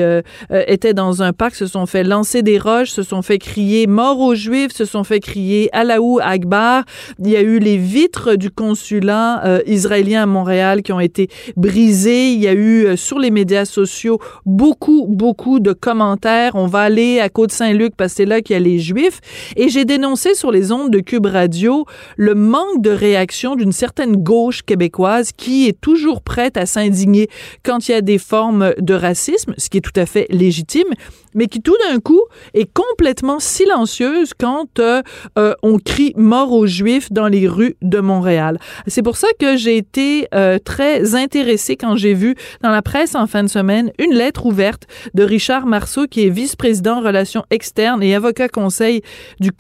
[0.51, 4.12] étaient dans un parc se sont fait lancer des roches, se sont fait crier mort
[4.21, 6.85] aux Juifs se sont fait crier Allahu Akbar.
[7.19, 11.29] Il y a eu les vitres du consulat euh, israélien à Montréal qui ont été
[11.57, 12.33] brisées.
[12.33, 16.53] Il y a eu euh, sur les médias sociaux beaucoup, beaucoup de commentaires.
[16.55, 19.21] On va aller à Côte-Saint-Luc parce que c'est là qu'il y a les Juifs.
[19.57, 21.87] Et j'ai dénoncé sur les ondes de Cube Radio
[22.17, 27.29] le manque de réaction d'une certaine gauche québécoise qui est toujours prête à s'indigner
[27.65, 30.89] quand il y a des formes de racisme, ce qui est tout à fait légitime,
[31.35, 32.23] mais qui tout d'un coup
[32.55, 34.02] est complètement silencieuse
[34.39, 35.03] quand euh,
[35.39, 38.59] euh, on crie mort aux Juifs dans les rues de Montréal.
[38.87, 43.15] C'est pour ça que j'ai été euh, très intéressée quand j'ai vu dans la presse
[43.15, 48.03] en fin de semaine une lettre ouverte de Richard Marceau, qui est vice-président relations externes
[48.03, 49.03] et avocat conseil
[49.41, 49.51] du,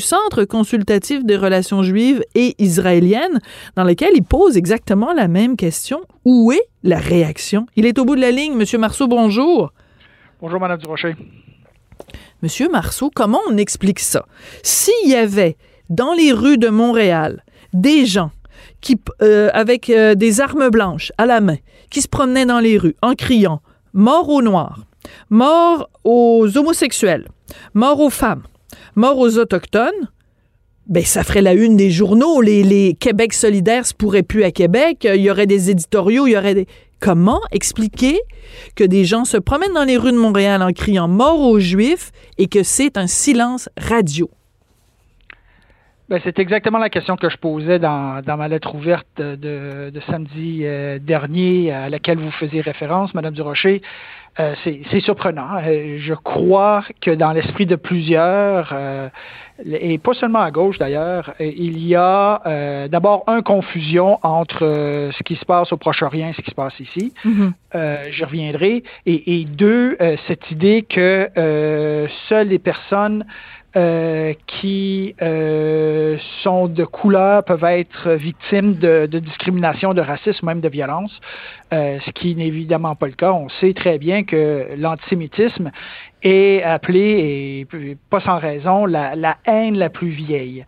[0.00, 3.40] Centre consultatif des relations juives et israéliennes,
[3.76, 6.00] dans lequel il pose exactement la même question.
[6.24, 7.66] Où est la réaction?
[7.76, 8.54] Il est au bout de la ligne.
[8.54, 9.72] Monsieur Marceau, bonjour.
[10.40, 11.16] Bonjour, Madame Durocher.
[12.44, 14.26] Monsieur Marceau, comment on explique ça?
[14.62, 15.56] S'il y avait
[15.88, 17.42] dans les rues de Montréal
[17.72, 18.32] des gens
[18.82, 21.56] qui, euh, avec euh, des armes blanches à la main,
[21.88, 23.62] qui se promenaient dans les rues en criant
[23.94, 24.84] mort aux Noirs,
[25.30, 27.28] mort aux homosexuels,
[27.72, 28.42] mort aux femmes,
[28.94, 30.10] mort aux autochtones,
[30.86, 32.42] ben ça ferait la une des journaux.
[32.42, 35.08] Les, Québec solidaires se pourraient plus à Québec.
[35.10, 36.66] Il y aurait des éditoriaux, il y aurait des.
[37.00, 38.18] Comment expliquer
[38.76, 42.12] que des gens se promènent dans les rues de Montréal en criant mort aux Juifs
[42.38, 44.30] et que c'est un silence radio?
[46.08, 50.98] Ben, c'est exactement la question que je posais dans, ma lettre ouverte de, samedi euh,
[50.98, 53.80] dernier à laquelle vous faisiez référence, Madame Durocher.
[54.40, 55.58] Euh, c'est surprenant.
[55.64, 59.08] Euh, je crois que dans l'esprit de plusieurs, euh,
[59.64, 64.60] et pas seulement à gauche d'ailleurs, il y a d'abord un confusion entre
[65.16, 67.12] ce qui se passe au Proche-Orient et ce qui se passe ici.
[67.24, 68.10] Mm-hmm.
[68.10, 68.82] je reviendrai.
[69.06, 69.96] Et, et deux,
[70.26, 71.30] cette idée que
[72.28, 73.24] seules les personnes
[73.76, 80.60] euh, qui euh, sont de couleur peuvent être victimes de, de, discrimination, de racisme, même
[80.60, 81.20] de violence,
[81.72, 83.32] euh, ce qui n'est évidemment pas le cas.
[83.32, 85.72] On sait très bien que l'antisémitisme
[86.22, 90.64] est appelé, et pas sans raison, la, la haine la plus vieille.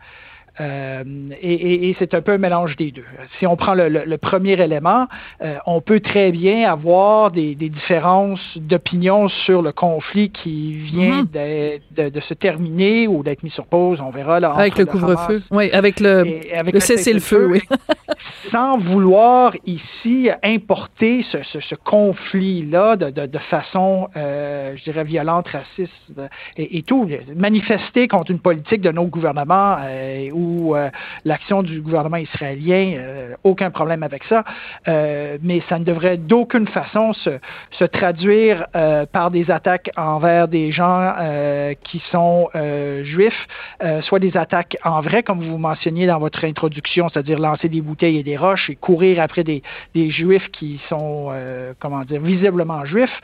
[0.61, 1.05] Euh,
[1.41, 3.05] et, et, c'est un peu un mélange des deux.
[3.39, 5.07] Si on prend le, le, premier élément,
[5.43, 11.23] euh, on peut très bien avoir des, des différences d'opinion sur le conflit qui vient
[11.23, 11.79] mhm.
[11.95, 14.01] de, de, se terminer ou d'être mis sur pause.
[14.01, 14.53] On verra là.
[14.53, 15.43] Avec le, couvre-feu.
[15.51, 16.25] Oui, avec le,
[16.73, 17.63] le cessez-le-feu, oui.
[18.51, 25.49] sans vouloir ici importer ce, ce, ce conflit-là de, de, façon, euh, je dirais, violente,
[25.49, 25.93] raciste
[26.57, 27.09] et, et, tout.
[27.35, 30.91] Manifester contre une politique de nos gouvernements euh, ou euh,
[31.25, 34.45] l'action du gouvernement israélien, euh, aucun problème avec ça.
[34.87, 37.31] mais ça ne devrait d'aucune façon se,
[37.73, 38.67] se traduire
[39.13, 41.15] par des attaques envers des gens
[41.83, 42.49] qui sont
[43.03, 43.47] juifs,
[44.03, 48.19] soit des attaques en vrai, comme vous mentionniez dans votre introduction, c'est-à-dire lancer des bouteilles
[48.19, 49.63] et des roches et courir après des,
[49.95, 51.33] des juifs qui sont,
[51.81, 53.21] comment dire, visiblement juifs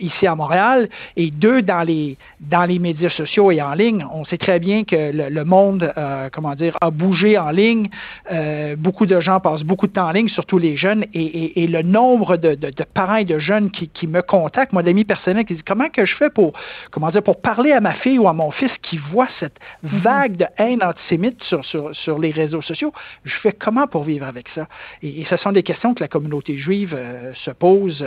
[0.00, 0.88] ici à Montréal.
[1.16, 4.84] Et deux, dans les, dans les médias sociaux et en ligne, on sait très bien
[4.84, 7.88] que le, monde, euh, comment dire, a bougé en ligne.
[8.30, 11.82] Euh, beaucoup de gens passent beaucoup de temps en ligne, surtout les jeunes, et, le
[11.82, 15.54] nombre de, de, parents et de jeunes qui, qui me contactent, moi d'amis personnels, qui
[15.54, 16.52] disent comment que je fais pour,
[16.90, 19.98] comment dire, pour parler à ma fille ou à mon fils qui voit cette mhm.
[20.00, 22.92] vague de haine antisémite sur, sur, sur les réseaux sociaux?
[23.24, 24.66] Je fais comment pour vivre avec ça?
[25.02, 28.04] Et, ce sont des questions que la communauté juive euh, se pose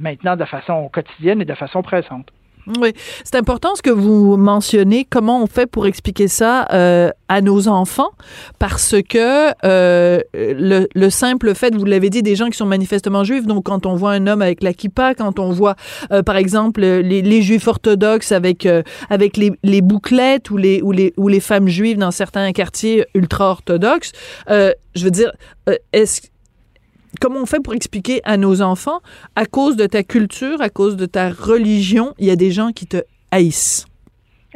[0.00, 2.30] maintenant de façon quotidienne et de façon pressante.
[2.66, 2.92] Oui,
[3.24, 5.06] c'est important ce que vous mentionnez.
[5.08, 8.10] Comment on fait pour expliquer ça euh, à nos enfants
[8.58, 13.22] Parce que euh, le, le, simple fait, vous l'avez dit, des gens qui sont manifestement
[13.22, 13.46] juifs.
[13.46, 15.76] Donc, quand on voit un homme avec la kippa, quand on voit,
[16.10, 20.80] euh, par exemple, les, les, juifs orthodoxes avec euh, avec les, les, bouclettes ou les
[20.80, 24.12] ou les ou les femmes juives dans certains quartiers ultra orthodoxes,
[24.50, 25.32] euh, je veux dire,
[25.92, 26.22] est-ce
[27.20, 29.00] comment on fait pour expliquer à nos enfants,
[29.36, 32.72] à cause de ta culture, à cause de ta religion, il y a des gens
[32.72, 33.86] qui te haïssent?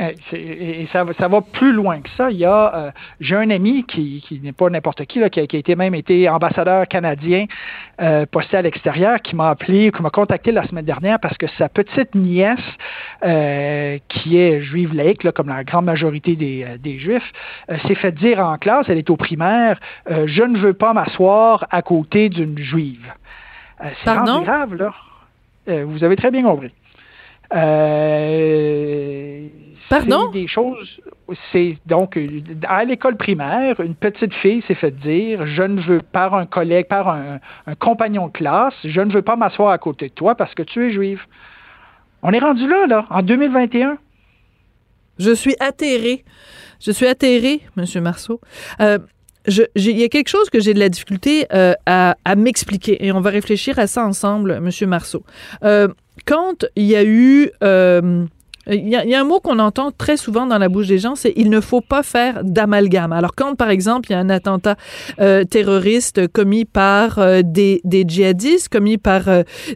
[0.01, 2.31] Euh, et ça, ça va plus loin que ça.
[2.31, 2.91] Il y a, euh,
[3.21, 5.75] j'ai un ami qui, qui n'est pas n'importe qui, là, qui, a, qui, a, été
[5.75, 7.47] même été ambassadeur canadien
[8.01, 11.47] euh, posté à l'extérieur, qui m'a appelé, qui m'a contacté la semaine dernière parce que
[11.59, 12.59] sa petite nièce,
[13.25, 17.33] euh, qui est juive laïque, là, comme la grande majorité des, des juifs,
[17.87, 21.83] s'est fait dire en classe, elle est au primaire, je ne veux pas m'asseoir à
[21.83, 23.13] côté d'une juive.
[24.05, 24.95] c'est grave, là.
[25.85, 26.73] vous avez très bien compris.
[27.55, 29.49] Euh,
[29.89, 30.31] Pardon?
[30.31, 31.01] Des choses.
[31.53, 32.19] C'est donc
[32.67, 36.87] à l'école primaire, une petite fille s'est fait dire je ne veux par un collègue,
[36.89, 37.39] par un,
[37.79, 40.87] compagnon de classe, je ne veux pas m'asseoir à côté de toi parce que tu
[40.87, 41.21] es juive.
[42.23, 43.99] On est rendu là, là, en 2021.
[45.19, 46.25] Je suis atterré.
[46.81, 48.41] Je suis atterré, Monsieur Marceau.
[48.81, 48.99] Euh,
[49.47, 53.21] il y a quelque chose que j'ai de la difficulté euh, à, m'expliquer et on
[53.21, 55.25] va réfléchir à ça ensemble, Monsieur Marceau.
[55.63, 55.89] Euh,
[56.27, 57.51] quand il y a eu
[58.69, 61.15] euh, il y, a, un mot qu'on entend très souvent dans la bouche des gens,
[61.15, 63.13] c'est il ne faut pas faire d'amalgame.
[63.13, 64.77] Alors quand, par exemple, il y a un attentat
[65.21, 69.23] euh, terroriste commis par euh, des, des, djihadistes, commis par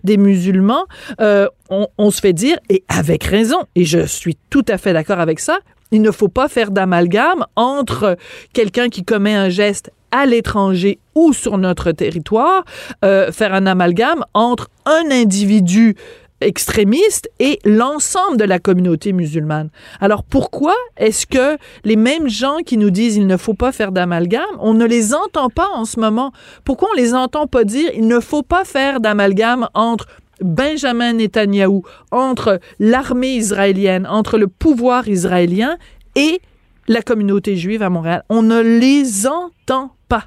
[0.05, 0.85] des musulmans,
[1.19, 5.21] on, on, se fait dire, et avec raison, et je suis tout à fait d'accord
[5.21, 5.59] avec ça,
[5.91, 8.17] il ne faut pas faire d'amalgame entre
[8.53, 12.65] quelqu'un qui commet un geste à l'étranger ou sur notre territoire,
[13.01, 15.97] faire un amalgame entre un individu
[16.43, 19.71] extrémistes et l'ensemble de la communauté musulmane.
[20.01, 23.93] Alors pourquoi est-ce que les mêmes gens qui nous disent il ne faut pas faire
[23.93, 26.33] d'amalgame, on ne les entend pas en ce moment?
[26.65, 30.07] Pourquoi on les entend pas dire il ne faut pas faire d'amalgame entre
[30.41, 35.77] Benjamin Netanyahou, entre l'armée israélienne, entre le pouvoir israélien
[36.17, 36.41] et
[36.89, 38.25] la communauté juive à Montréal?
[38.29, 40.25] On ne les entend pas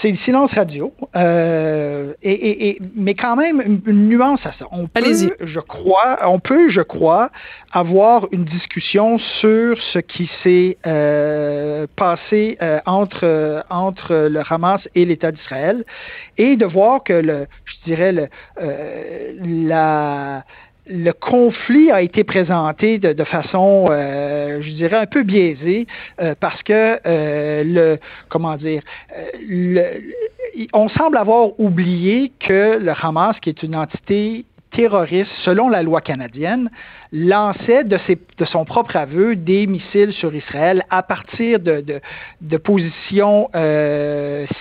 [0.00, 0.92] c'est le silence radio.
[1.16, 4.66] Euh, et, et, mais quand même, une, nuance à ça.
[4.70, 5.02] On peut,
[5.40, 7.30] je crois, on peut, je crois,
[7.72, 15.04] avoir une discussion sur ce qui s'est euh, passé euh, entre, entre le Hamas et
[15.04, 15.84] l'État d'Israël
[16.38, 18.28] et de voir que le, je dirais, le,
[18.62, 20.44] euh, la
[20.86, 25.86] le conflit a été présenté de, façon, euh, je dirais, un peu biaisée,
[26.20, 28.82] euh, parce que euh, le, comment dire,
[29.46, 30.02] le,
[30.72, 36.00] on semble avoir oublié que le Hamas, qui est une entité terroriste, selon la loi
[36.00, 36.70] canadienne,
[37.12, 42.00] lançait de, ses, de son propre aveu des missiles sur Israël à partir de, de,
[42.40, 43.50] de positions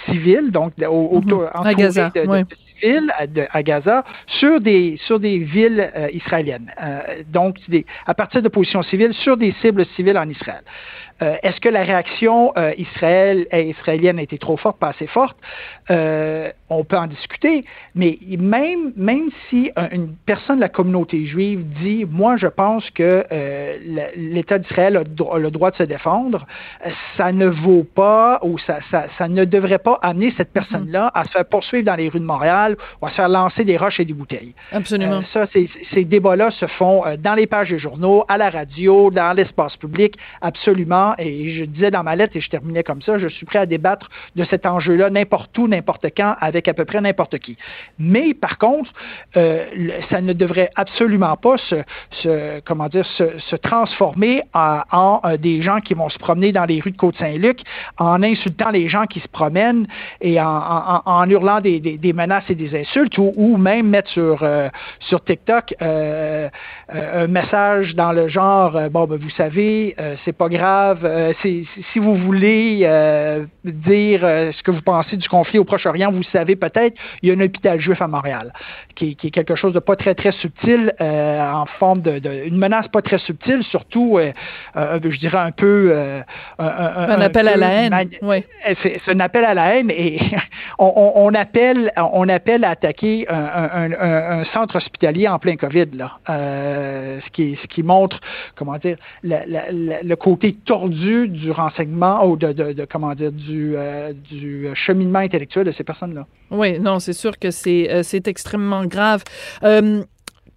[0.06, 1.68] civiles, donc au, mm-hmm.
[1.68, 2.12] à Gaza,
[2.80, 3.12] civils
[3.52, 6.72] à, Gaza sur des sur des villes israéliennes.
[7.28, 10.64] donc, des, à partir de positions civiles sur des cibles civiles en Israël.
[11.22, 15.08] Euh, est-ce que la réaction euh, Israël, euh, israélienne a été trop forte, pas assez
[15.08, 15.38] forte?
[16.72, 17.66] on peut en discuter,
[17.96, 23.26] mais même, même si une personne de la communauté juive dit, moi, je pense que
[24.16, 26.46] l'État d'Israël a, le droit de se défendre,
[27.18, 31.24] ça ne vaut pas ou ça, ça, ça ne devrait pas amener cette personne-là à
[31.24, 32.69] se faire poursuivre dans les rues de Montréal
[33.02, 34.54] ou à se faire lancer des roches et des bouteilles.
[34.72, 35.22] Absolument.
[35.34, 39.76] ça, ces débats-là se font dans les pages des journaux, à la radio, dans l'espace
[39.78, 40.80] public, absolument
[41.18, 43.66] et je disais dans ma lettre, et je terminais comme ça, je suis prêt à
[43.66, 47.58] débattre de cet enjeu-là n'importe où, n'importe quand, avec à peu près n'importe qui.
[47.98, 48.92] Mais par contre,
[49.38, 49.66] euh,
[50.10, 55.94] ça ne devrait absolument pas se, comment dire, se, transformer en, euh, des gens qui
[55.94, 57.62] vont se promener dans les rues de Côte-Saint-Luc
[57.98, 59.88] en insultant les gens qui se promènent
[60.22, 65.74] et en, hurlant des, menaces et des insultes ou, même mettre sur, euh, sur TikTok
[65.82, 69.96] un message dans le genre, bon, ben, vous savez,
[70.26, 75.28] c'est pas grave, euh, si vous voulez euh, dire euh, ce que vous pensez du
[75.28, 78.54] conflit au Proche-Orient, vous savez peut-être, il y a un hôpital juif à Montréal,
[78.96, 83.02] qui, est quelque chose de pas très très subtil, en forme de, une menace pas
[83.02, 84.20] très subtile, surtout,
[84.76, 85.96] je dirais un peu
[86.58, 88.10] un, appel à la haine.
[88.22, 88.44] Oui.
[88.84, 90.20] C'est un appel à la haine et
[90.80, 97.58] on, appelle on appelle à attaquer un, centre hospitalier en plein Covid là, ce qui
[97.62, 98.20] ce qui montre
[98.56, 105.20] comment dire le côté tordu du renseignement ou de, comment dire du, euh, du cheminement
[105.20, 106.26] intellectuel de ces personnes-là.
[106.52, 109.24] Oui, non, c'est sûr que c'est euh, extrêmement grave.
[109.64, 110.04] Euh,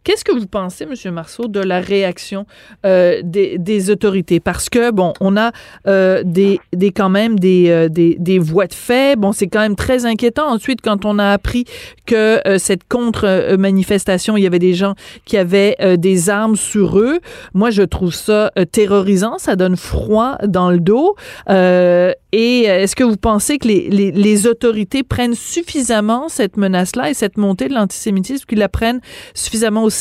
[0.04, 1.14] Qu'est-ce que vous pensez, M.
[1.14, 2.44] Marceau, de la réaction
[2.84, 4.40] euh, des, des, autorités?
[4.40, 5.52] Parce que, bon, on a
[5.86, 9.16] euh, des, des, quand même des, euh, des, des, voies de fait.
[9.16, 10.48] Bon, c'est quand même très inquiétant.
[10.48, 11.66] Ensuite, quand on a appris
[12.04, 14.94] que euh, cette contre-manifestation, il y avait des gens
[15.24, 17.20] qui avaient euh, des armes sur eux,
[17.54, 19.38] moi, je trouve ça terrorisant.
[19.38, 21.14] Ça donne froid dans le dos.
[21.48, 27.14] et est-ce que vous pensez que les, les, les autorités prennent suffisamment cette menace-là et
[27.14, 29.00] cette montée de l'antisémitisme, qu'ils la prennent
[29.34, 29.91] suffisamment au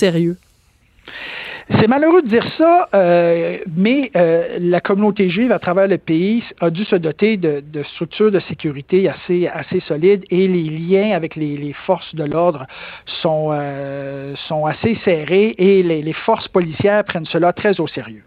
[1.80, 6.44] C'est malheureux de dire ça, euh, mais euh, la communauté juive à travers le pays
[6.60, 7.64] a dû se doter de,
[7.94, 12.66] structures de sécurité assez, solides et les liens avec les, forces de l'ordre
[13.06, 18.24] sont, euh, sont assez serrés et les, les, forces policières prennent cela très au sérieux.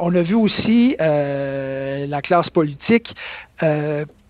[0.00, 3.08] on a vu aussi la classe politique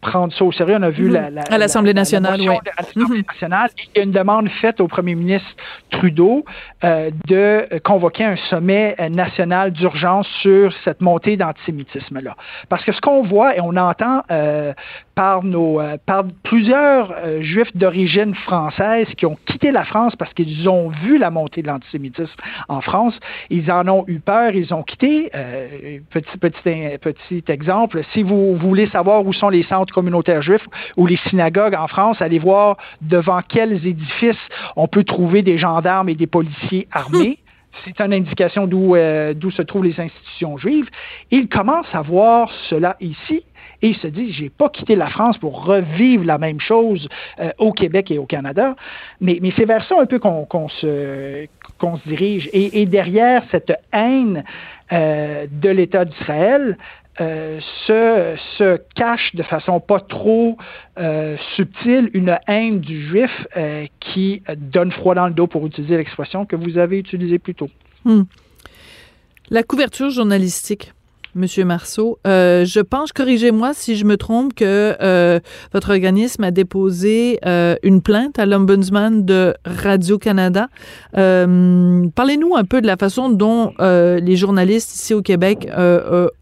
[0.00, 0.76] prendre ça au sérieux.
[0.78, 1.34] On a vu mhm.
[1.34, 2.48] la, à l'Assemblée nationale, oui.
[2.48, 3.24] À l'Assemblée mhm.
[3.26, 5.48] nationale, il y a une demande faite au premier ministre
[5.90, 6.44] Trudeau
[6.84, 12.36] euh, de convoquer un sommet euh, national d'urgence sur cette montée d'antisémitisme-là.
[12.68, 14.72] Parce que ce qu'on voit et on entend euh,
[15.20, 20.32] par, nos, euh, par plusieurs euh, juifs d'origine française qui ont quitté la France parce
[20.32, 22.40] qu'ils ont vu la montée de l'antisémitisme
[22.70, 23.12] en France.
[23.50, 25.30] Ils en ont eu peur, ils ont quitté.
[25.34, 30.66] Euh, petit, petit, petit exemple, si vous, voulez savoir où sont les centres communautaires juifs
[30.96, 36.08] ou les synagogues en France, allez voir devant quels édifices on peut trouver des gendarmes
[36.08, 37.40] et des policiers armés.
[37.84, 38.96] c'est une indication d'où
[39.34, 40.88] d'où se trouvent les institutions juives.
[41.30, 43.44] Ils commencent à voir cela ici
[43.82, 47.08] et il se dit, j'ai pas quitté la France pour revivre la même chose
[47.38, 48.76] euh, au Québec et au Canada,
[49.20, 51.46] mais, c'est vers ça un peu qu'on se,
[52.06, 52.48] dirige.
[52.52, 54.44] Et, derrière cette haine
[54.92, 56.76] euh, de l'État d'Israël,
[57.20, 60.56] euh, se, cache de façon pas trop
[61.56, 63.46] subtile une haine du juif
[64.00, 67.70] qui donne froid dans le dos, pour utiliser l'expression que vous avez utilisée plus tôt.
[68.04, 68.22] Hmm.
[69.50, 70.92] La couverture journalistique
[71.34, 72.18] Monsieur Marceau.
[72.26, 75.38] Euh, je pense, corrigez-moi si je me trompe, que euh,
[75.72, 80.68] votre organisme a déposé euh, une plainte à l'Ombudsman de Radio-Canada.
[81.12, 85.68] Parlez-nous un peu de la façon dont les journalistes ici au Québec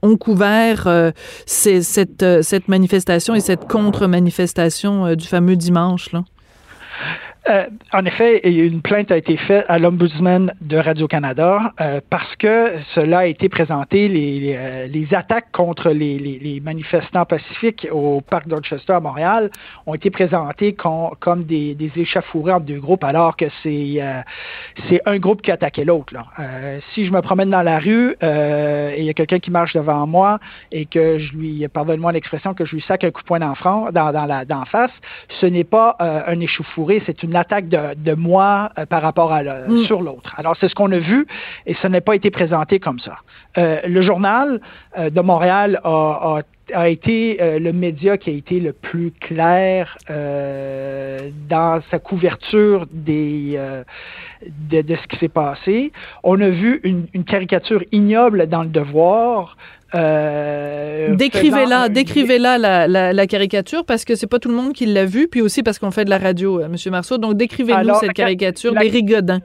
[0.02, 1.12] ont couvert
[1.46, 6.12] cette, cette manifestation et cette contre-manifestation du fameux dimanche.
[6.12, 6.24] Là.
[7.48, 12.74] Euh, en effet, une plainte a été faite à l'Ombudsman de Radio-Canada euh, parce que
[12.94, 18.48] cela a été présenté, les, euh, les, attaques contre les, les, manifestants pacifiques au parc
[18.48, 19.50] Dorchester à Montréal
[19.86, 24.02] ont été présentées comme des, des échafourées entre deux groupes alors que c'est
[24.88, 26.14] c'est un groupe qui attaquait l'autre.
[26.92, 30.06] si je me promène dans la rue et il y a quelqu'un qui marche devant
[30.06, 30.38] moi
[30.72, 33.54] et que je lui, pardonne-moi l'expression, que je lui sac un coup de poing dans,
[33.92, 34.90] dans, dans la dans face,
[35.40, 39.84] ce n'est pas un échauffouré, c'est une attaque de, moi euh, par rapport à mm.
[39.84, 40.34] sur l'autre.
[40.36, 41.26] Alors c'est ce qu'on a vu
[41.66, 43.16] et ça n'a pas été présenté comme ça.
[43.56, 44.60] Euh, le journal
[44.96, 46.40] euh, de Montréal a,
[46.74, 52.86] a été euh, le média qui a été le plus clair euh, dans sa couverture
[52.90, 53.84] des, euh,
[54.70, 55.92] de, de, ce qui s'est passé.
[56.22, 59.56] On a vu une, une, caricature ignoble dans le devoir.
[59.94, 64.84] Euh, décrivez-la, décrivez-la la, la, la, caricature parce que c'est pas tout le monde qui
[64.84, 67.16] l'a vu, puis aussi parce qu'on fait de la radio, euh, Monsieur Marceau.
[67.16, 69.40] Donc décrivez-nous cette caricature des rigodins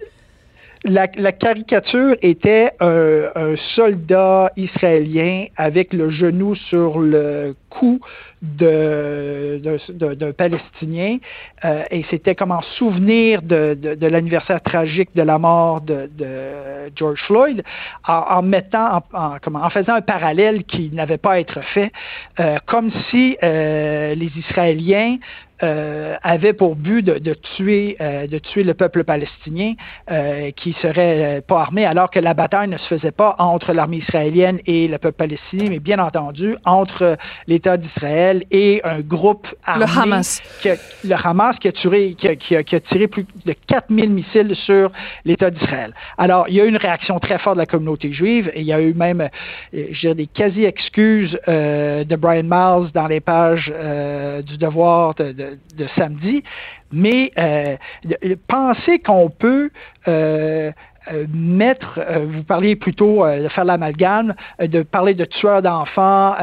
[0.85, 8.01] la, la, caricature était un, un, soldat israélien avec le genou sur le cou
[8.43, 11.17] d'un Palestinien
[11.63, 16.09] euh, et c'était comme en souvenir de, de, de l'anniversaire tragique de la mort de,
[16.17, 17.63] de George Floyd
[18.05, 21.61] en, en mettant en, en, comment, en faisant un parallèle qui n'avait pas à être
[21.73, 21.93] fait
[22.41, 25.17] euh, comme si euh, les Israéliens
[25.63, 29.75] euh, avait pour but de, de tuer euh, de tuer le peuple palestinien
[30.11, 33.97] euh, qui serait pas armé alors que la bataille ne se faisait pas entre l'armée
[33.97, 39.85] israélienne et le peuple palestinien mais bien entendu entre l'État d'Israël et un groupe armé
[39.85, 42.81] le Hamas qui a, le Hamas qui a tiré qui a, qui a, qui a
[42.81, 44.91] tiré plus de 4000 missiles sur
[45.23, 45.93] l'État d'Israël.
[46.17, 48.67] Alors il y a eu une réaction très forte de la communauté juive et il
[48.67, 49.29] y a eu même
[49.71, 53.73] je dirais, des quasi excuses de Brian Miles dans les pages
[54.45, 56.43] du devoir de, de de, samedi,
[56.91, 57.75] mais euh,
[58.47, 59.69] penser qu'on peut
[60.07, 60.71] euh,
[61.11, 65.61] euh, mettre, euh, vous parliez plutôt euh, de faire l'amalgame, euh, de parler de tueurs
[65.61, 66.33] d'enfants,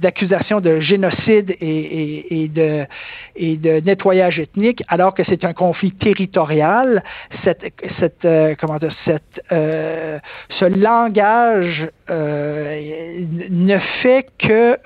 [0.00, 2.86] d'accusations de, de, de, génocide et, de,
[3.34, 7.02] et de nettoyage ethnique, alors que c'est un conflit territorial.
[7.42, 7.64] Cette,
[7.98, 8.26] cette,
[8.60, 14.78] comment dire, cette, ce langage ne fait que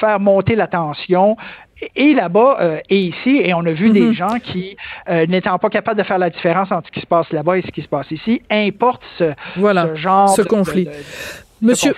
[0.00, 1.36] faire monter la tension
[1.96, 4.08] et là-bas euh, et ici, et on a vu mm -hmm.
[4.08, 4.76] des gens qui,
[5.08, 7.62] euh, n'étant pas capables de faire la différence entre ce qui se passe là-bas et
[7.62, 10.84] ce qui se passe ici, importent ce, voilà, ce genre ce de, conflit.
[10.84, 10.96] De, de,
[11.62, 11.94] Monsieur,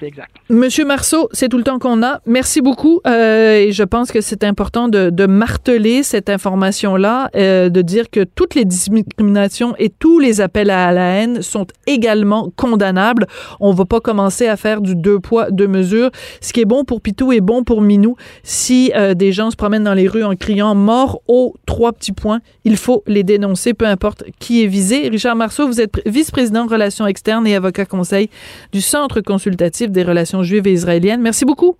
[0.50, 2.20] Monsieur Marceau, c'est tout le temps qu'on a.
[2.26, 3.00] Merci beaucoup.
[3.06, 8.10] Euh, et je pense que c'est important de, de, marteler cette information-là, euh, de dire
[8.10, 13.26] que toutes les discriminations et tous les appels à la haine sont également condamnables.
[13.58, 16.10] On va pas commencer à faire du deux poids, deux mesures.
[16.42, 18.16] Ce qui est bon pour Pitou est bon pour Minou.
[18.42, 22.12] Si euh, des gens se promènent dans les rues en criant mort aux trois petits
[22.12, 25.08] points, il faut les dénoncer, peu importe qui est visé.
[25.08, 28.28] Richard Marceau, vous êtes vice-président relations externes et avocat conseil
[28.70, 29.53] du Centre consultatif
[29.92, 31.20] des relations juives et israéliennes.
[31.20, 31.76] Merci beaucoup.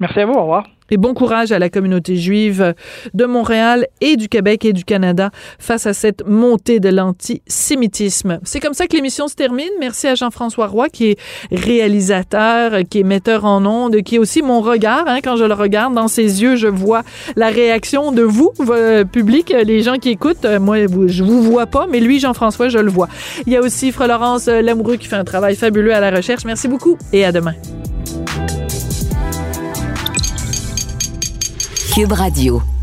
[0.00, 0.34] Merci à vous.
[0.34, 0.66] Au revoir.
[0.90, 2.74] Et bon courage à la communauté juive
[3.14, 8.38] de Montréal et du Québec et du Canada face à cette montée de l'antisémitisme.
[8.44, 9.70] C'est comme ça que l'émission se termine.
[9.80, 11.18] Merci à Jean-François Roy qui est
[11.50, 15.04] réalisateur, qui est metteur en ondes, qui est aussi mon regard.
[15.06, 17.02] Hein, quand je le regarde dans ses yeux, je vois
[17.36, 20.46] la réaction de vous, euh, public, les gens qui écoutent.
[20.60, 23.08] Moi, vous, je vous vois pas, mais lui, Jean-François, je le vois.
[23.46, 26.44] Il y a aussi Frère Laurence Lamoureux qui fait un travail fabuleux à la recherche.
[26.44, 27.54] Merci beaucoup et à demain.
[31.94, 32.73] Cube Radio.